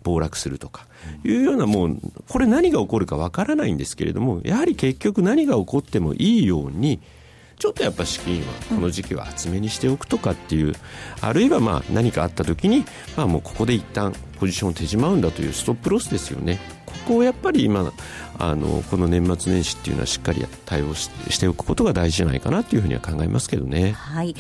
[0.04, 0.86] 暴落するとか
[1.24, 1.98] いうようなもう
[2.30, 7.00] これ何が起こるかわからないんですけれどもやはり結局何が起こってもいいように
[7.60, 10.74] ちょっとやっぱ資金はこの時期は厚めにしておくとかっていう、
[11.22, 12.86] あるいはまあ何かあった時に、
[13.16, 16.60] まあもうここで一旦ポジションを手締まうんだというストップロスですよね。
[16.86, 17.92] ここをやっぱり今、
[18.38, 23.94] あの、この年末年始っていうのはしっかり対応ししておくことが大事じゃないかなというふうには考えますけどね。
[23.94, 24.36] はい。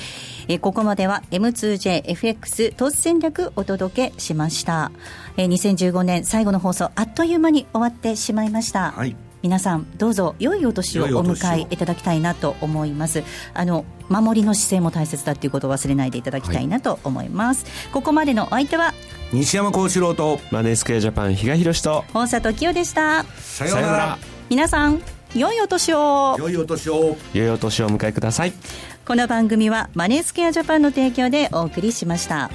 [0.47, 4.91] えここまでは M2JFX 投資戦略お届けしました。
[5.37, 8.91] え2015年最後の放送、あっという間に終わってしまいました。
[8.91, 9.15] はい。
[9.41, 13.23] 皆さんどうぞ良いお年をお迎えいただきたいなと思います。
[13.53, 18.93] あの守りの姿勢も大切だということを忘れないでいただきたいなと思います、はい、ここまでのお相手は
[19.33, 22.05] 西山幸四郎とマネースクエアジャパン比嘉宏と。
[22.13, 23.23] 本里清でした。
[23.23, 24.17] さようなら。
[24.49, 25.01] 皆さん
[25.35, 26.37] 良いお年を。
[26.39, 27.17] 良いお年を。
[27.33, 28.53] 良いお年をお迎えください。
[29.05, 32.49] この番組はマネースクエアジャパンの提供でお送りしました。